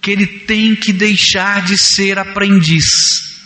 que 0.00 0.12
ele 0.12 0.26
tem 0.26 0.74
que 0.74 0.94
deixar 0.94 1.60
de 1.60 1.76
ser 1.76 2.18
aprendiz 2.18 3.37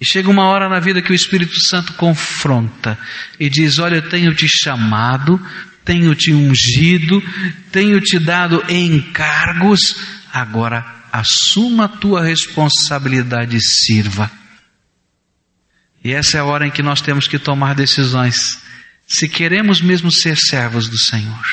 e 0.00 0.06
chega 0.06 0.30
uma 0.30 0.44
hora 0.44 0.66
na 0.68 0.80
vida 0.80 1.02
que 1.02 1.12
o 1.12 1.14
Espírito 1.14 1.60
Santo 1.60 1.92
confronta 1.92 2.98
e 3.38 3.50
diz: 3.50 3.78
Olha, 3.78 3.96
eu 3.96 4.08
tenho 4.08 4.34
te 4.34 4.48
chamado, 4.48 5.38
tenho 5.84 6.14
te 6.14 6.32
ungido, 6.32 7.22
tenho 7.70 8.00
te 8.00 8.18
dado 8.18 8.64
encargos, 8.70 9.96
agora 10.32 10.86
assuma 11.12 11.84
a 11.84 11.88
tua 11.88 12.22
responsabilidade 12.22 13.56
e 13.56 13.60
sirva. 13.60 14.30
E 16.02 16.12
essa 16.12 16.38
é 16.38 16.40
a 16.40 16.44
hora 16.44 16.66
em 16.66 16.70
que 16.70 16.82
nós 16.82 17.02
temos 17.02 17.28
que 17.28 17.38
tomar 17.38 17.74
decisões. 17.74 18.58
Se 19.06 19.28
queremos 19.28 19.82
mesmo 19.82 20.10
ser 20.10 20.38
servos 20.38 20.88
do 20.88 20.96
Senhor, 20.96 21.44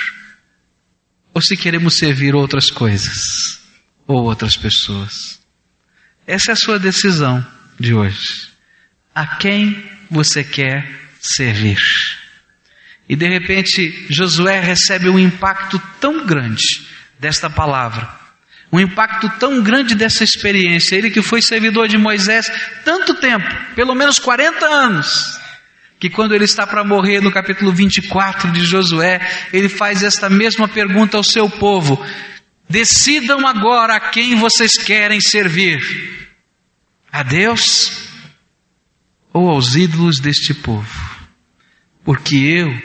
ou 1.33 1.41
se 1.41 1.57
queremos 1.57 1.95
servir 1.95 2.33
outras 2.33 2.69
coisas, 2.71 3.59
ou 4.07 4.23
outras 4.23 4.55
pessoas. 4.55 5.37
Essa 6.25 6.51
é 6.51 6.53
a 6.53 6.57
sua 6.57 6.79
decisão 6.79 7.45
de 7.79 7.93
hoje. 7.93 8.49
A 9.13 9.37
quem 9.37 9.83
você 10.09 10.43
quer 10.43 10.87
servir? 11.19 11.79
E 13.09 13.15
de 13.15 13.27
repente 13.27 14.05
Josué 14.09 14.59
recebe 14.59 15.09
um 15.09 15.17
impacto 15.17 15.81
tão 15.99 16.25
grande 16.25 16.65
desta 17.19 17.49
palavra, 17.49 18.09
um 18.71 18.79
impacto 18.79 19.29
tão 19.39 19.61
grande 19.61 19.95
dessa 19.95 20.23
experiência. 20.23 20.95
Ele 20.95 21.09
que 21.09 21.21
foi 21.21 21.41
servidor 21.41 21.87
de 21.87 21.97
Moisés 21.97 22.51
tanto 22.83 23.13
tempo, 23.15 23.47
pelo 23.75 23.95
menos 23.95 24.19
40 24.19 24.65
anos, 24.65 25.39
que 25.99 26.09
quando 26.09 26.35
ele 26.35 26.43
está 26.43 26.67
para 26.67 26.83
morrer 26.83 27.21
no 27.21 27.31
capítulo 27.31 27.71
24 27.71 28.51
de 28.51 28.65
Josué, 28.65 29.19
ele 29.53 29.69
faz 29.69 30.03
esta 30.03 30.29
mesma 30.29 30.67
pergunta 30.67 31.15
ao 31.17 31.23
seu 31.23 31.49
povo: 31.49 32.05
Decidam 32.69 33.47
agora 33.47 33.95
a 33.95 34.09
quem 34.11 34.35
vocês 34.35 34.73
querem 34.73 35.21
servir 35.21 36.26
a 37.11 37.23
Deus 37.23 38.09
ou 39.33 39.49
aos 39.49 39.75
ídolos 39.75 40.19
deste 40.19 40.53
povo. 40.53 41.17
porque 42.03 42.35
eu 42.37 42.81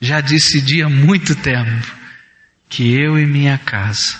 já 0.00 0.20
decidi 0.20 0.82
há 0.82 0.88
muito 0.88 1.34
tempo 1.34 1.90
que 2.68 2.92
eu 2.92 3.18
e 3.18 3.24
minha 3.24 3.56
casa 3.56 4.18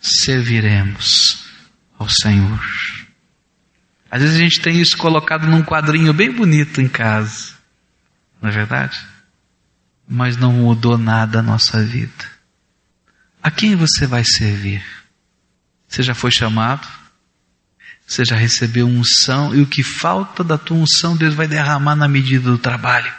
serviremos 0.00 1.44
ao 1.98 2.08
Senhor. 2.08 2.60
Às 4.10 4.22
vezes 4.22 4.36
a 4.36 4.40
gente 4.40 4.60
tem 4.62 4.80
isso 4.80 4.96
colocado 4.96 5.46
num 5.46 5.62
quadrinho 5.62 6.14
bem 6.14 6.30
bonito 6.32 6.80
em 6.80 6.88
casa, 6.88 7.54
não 8.40 8.48
é 8.48 8.52
verdade? 8.52 8.98
Mas 10.08 10.36
não 10.36 10.52
mudou 10.52 10.96
nada 10.96 11.40
a 11.40 11.42
nossa 11.42 11.84
vida. 11.84 12.24
A 13.42 13.50
quem 13.50 13.76
você 13.76 14.06
vai 14.06 14.24
servir? 14.24 14.82
Você 15.88 16.02
já 16.02 16.14
foi 16.14 16.30
chamado? 16.30 16.88
Você 18.06 18.24
já 18.24 18.36
recebeu 18.36 18.86
unção? 18.86 19.54
E 19.54 19.62
o 19.62 19.66
que 19.66 19.82
falta 19.82 20.44
da 20.44 20.58
tua 20.58 20.76
unção, 20.76 21.16
Deus 21.16 21.34
vai 21.34 21.48
derramar 21.48 21.96
na 21.96 22.08
medida 22.08 22.50
do 22.50 22.58
trabalho. 22.58 23.12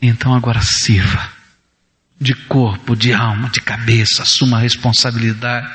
Então 0.00 0.34
agora 0.34 0.60
sirva. 0.60 1.28
De 2.20 2.34
corpo, 2.34 2.96
de 2.96 3.12
alma, 3.12 3.48
de 3.48 3.60
cabeça, 3.60 4.22
assuma 4.22 4.56
a 4.56 4.60
responsabilidade 4.60 5.70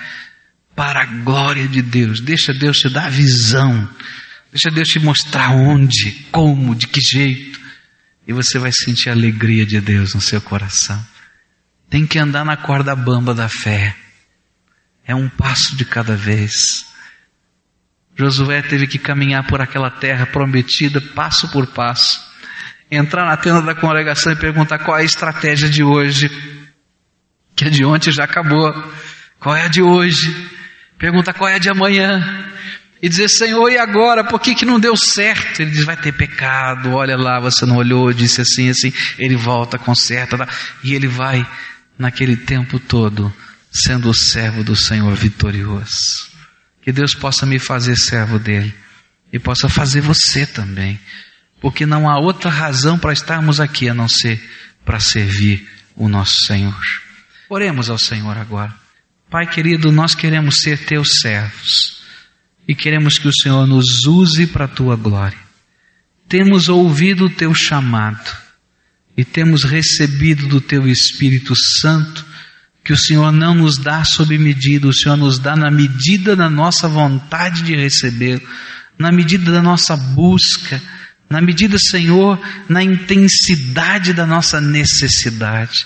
para 0.76 1.02
a 1.02 1.06
glória 1.06 1.68
de 1.68 1.82
Deus. 1.82 2.20
Deixa 2.20 2.54
Deus 2.54 2.80
te 2.80 2.90
dar 2.90 3.10
visão. 3.10 3.90
Deixa 4.52 4.70
Deus 4.70 4.90
te 4.90 5.00
mostrar 5.00 5.52
onde, 5.52 6.12
como, 6.32 6.76
de 6.76 6.88
que 6.88 7.02
jeito. 7.02 7.60
E 8.28 8.34
você 8.34 8.60
vai 8.60 8.72
sentir 8.72 9.10
a 9.10 9.14
alegria 9.14 9.66
de 9.66 9.80
Deus 9.82 10.14
no 10.14 10.22
seu 10.22 10.42
coração. 10.42 11.04
Tem 11.90 12.06
que 12.06 12.20
andar 12.20 12.46
na 12.46 12.58
corda 12.58 12.96
bamba 12.96 13.34
da 13.34 13.50
fé. 13.50 13.96
É 15.06 15.14
um 15.14 15.30
passo 15.30 15.76
de 15.76 15.86
cada 15.86 16.16
vez. 16.16 16.86
Josué 18.16 18.62
teve 18.62 18.88
que 18.88 19.00
caminhar 19.00 19.46
por 19.48 19.60
aquela 19.60 19.90
terra 19.90 20.26
prometida 20.26 21.02
passo 21.02 21.50
por 21.52 21.68
passo. 21.68 22.22
Entrar 22.90 23.26
na 23.26 23.36
tenda 23.38 23.62
da 23.62 23.74
congregação 23.74 24.32
e 24.32 24.36
perguntar 24.36 24.80
qual 24.80 24.98
é 24.98 25.02
a 25.02 25.06
estratégia 25.06 25.70
de 25.70 25.84
hoje. 25.84 26.30
Que 27.56 27.66
a 27.66 27.70
de 27.70 27.84
ontem 27.84 28.12
já 28.12 28.24
acabou. 28.24 28.72
Qual 29.40 29.56
é 29.56 29.64
a 29.64 29.68
de 29.68 29.82
hoje? 29.82 30.50
Pergunta 30.98 31.34
qual 31.34 31.50
é 31.50 31.56
a 31.56 31.60
de 31.60 31.70
amanhã. 31.70 32.50
E 33.02 33.10
dizer, 33.10 33.28
Senhor, 33.28 33.70
e 33.70 33.78
agora? 33.78 34.24
Por 34.24 34.40
que, 34.40 34.56
que 34.56 34.64
não 34.64 34.80
deu 34.80 34.96
certo? 34.96 35.62
Ele 35.62 35.72
diz, 35.72 35.84
vai 35.84 35.98
ter 35.98 36.14
pecado, 36.14 36.94
olha 36.94 37.18
lá, 37.18 37.40
você 37.42 37.66
não 37.66 37.76
olhou, 37.76 38.14
disse 38.14 38.40
assim, 38.40 38.70
assim. 38.70 38.94
Ele 39.20 39.36
volta, 39.36 39.78
conserta, 39.78 40.48
e 40.82 40.94
ele 40.94 41.08
vai, 41.08 41.46
naquele 42.00 42.38
tempo 42.38 42.80
todo, 42.80 43.34
sendo 43.70 44.10
o 44.10 44.14
servo 44.14 44.64
do 44.64 44.74
Senhor 44.74 45.14
vitorioso. 45.16 46.33
Que 46.84 46.92
Deus 46.92 47.16
possa 47.16 47.46
me 47.46 47.60
fazer 47.60 47.96
servo 47.96 48.38
dele 48.38 48.74
e 49.32 49.40
possa 49.40 49.70
fazer 49.70 50.02
você 50.02 50.46
também, 50.46 51.00
porque 51.60 51.86
não 51.86 52.10
há 52.10 52.20
outra 52.20 52.50
razão 52.50 53.00
para 53.00 53.14
estarmos 53.14 53.60
aqui 53.60 53.90
a 53.90 53.94
não 53.94 54.08
ser 54.08 54.42
para 54.86 55.00
servir 55.00 55.68
o 55.96 56.08
nosso 56.10 56.36
Senhor. 56.46 56.82
Oremos 57.50 57.90
ao 57.90 57.98
Senhor 57.98 58.38
agora. 58.38 58.74
Pai 59.30 59.48
querido, 59.48 59.92
nós 59.92 60.14
queremos 60.14 60.58
ser 60.58 60.78
teus 60.78 61.20
servos 61.22 62.04
e 62.68 62.76
queremos 62.76 63.18
que 63.18 63.28
o 63.28 63.34
Senhor 63.34 63.66
nos 63.66 64.06
use 64.06 64.46
para 64.46 64.66
a 64.66 64.68
tua 64.68 64.96
glória. 64.96 65.38
Temos 66.28 66.70
ouvido 66.70 67.26
o 67.26 67.30
teu 67.30 67.54
chamado 67.54 68.30
e 69.18 69.24
temos 69.24 69.64
recebido 69.64 70.48
do 70.48 70.60
teu 70.62 70.88
Espírito 70.88 71.56
Santo 71.56 72.26
que 72.84 72.92
o 72.92 72.98
Senhor 72.98 73.32
não 73.32 73.54
nos 73.56 73.78
dá 73.78 74.04
sob 74.04 74.38
medida, 74.38 74.88
o 74.88 74.94
Senhor 74.94 75.16
nos 75.16 75.40
dá 75.40 75.56
na 75.56 75.72
medida 75.72 76.36
da 76.36 76.50
nossa 76.50 76.88
vontade 76.88 77.64
de 77.64 77.76
receber, 77.76 78.42
na 78.98 79.12
medida 79.12 79.52
da 79.52 79.62
nossa 79.62 79.96
busca, 79.96 80.82
na 81.30 81.42
medida, 81.42 81.78
Senhor, 81.80 82.40
na 82.70 82.84
intensidade 82.84 84.14
da 84.14 84.26
nossa 84.26 84.62
necessidade. 84.62 85.86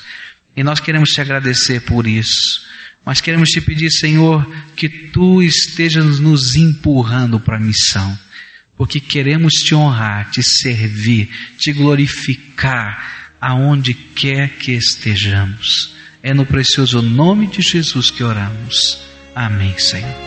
E 0.56 0.64
nós 0.64 0.80
queremos 0.80 1.10
te 1.10 1.22
agradecer 1.22 1.82
por 1.82 2.08
isso. 2.08 2.66
Mas 3.06 3.22
queremos 3.22 3.50
te 3.50 3.62
pedir, 3.62 3.90
Senhor, 3.92 4.46
que 4.76 4.90
tu 4.90 5.42
estejas 5.42 6.20
nos 6.20 6.56
empurrando 6.56 7.40
para 7.40 7.56
a 7.56 7.60
missão, 7.60 8.20
porque 8.76 9.00
queremos 9.00 9.54
te 9.54 9.74
honrar, 9.74 10.30
te 10.32 10.44
servir, 10.44 11.30
te 11.58 11.72
glorificar 11.72 13.32
aonde 13.40 13.94
quer 13.94 14.58
que 14.58 14.74
estejamos. 14.74 15.96
É 16.28 16.34
no 16.34 16.46
precioso 16.46 17.02
nome 17.02 17.48
de 17.48 17.62
Jesus 17.62 18.12
que 18.12 18.22
oramos. 18.22 19.00
Amém, 19.34 19.78
Senhor. 19.78 20.27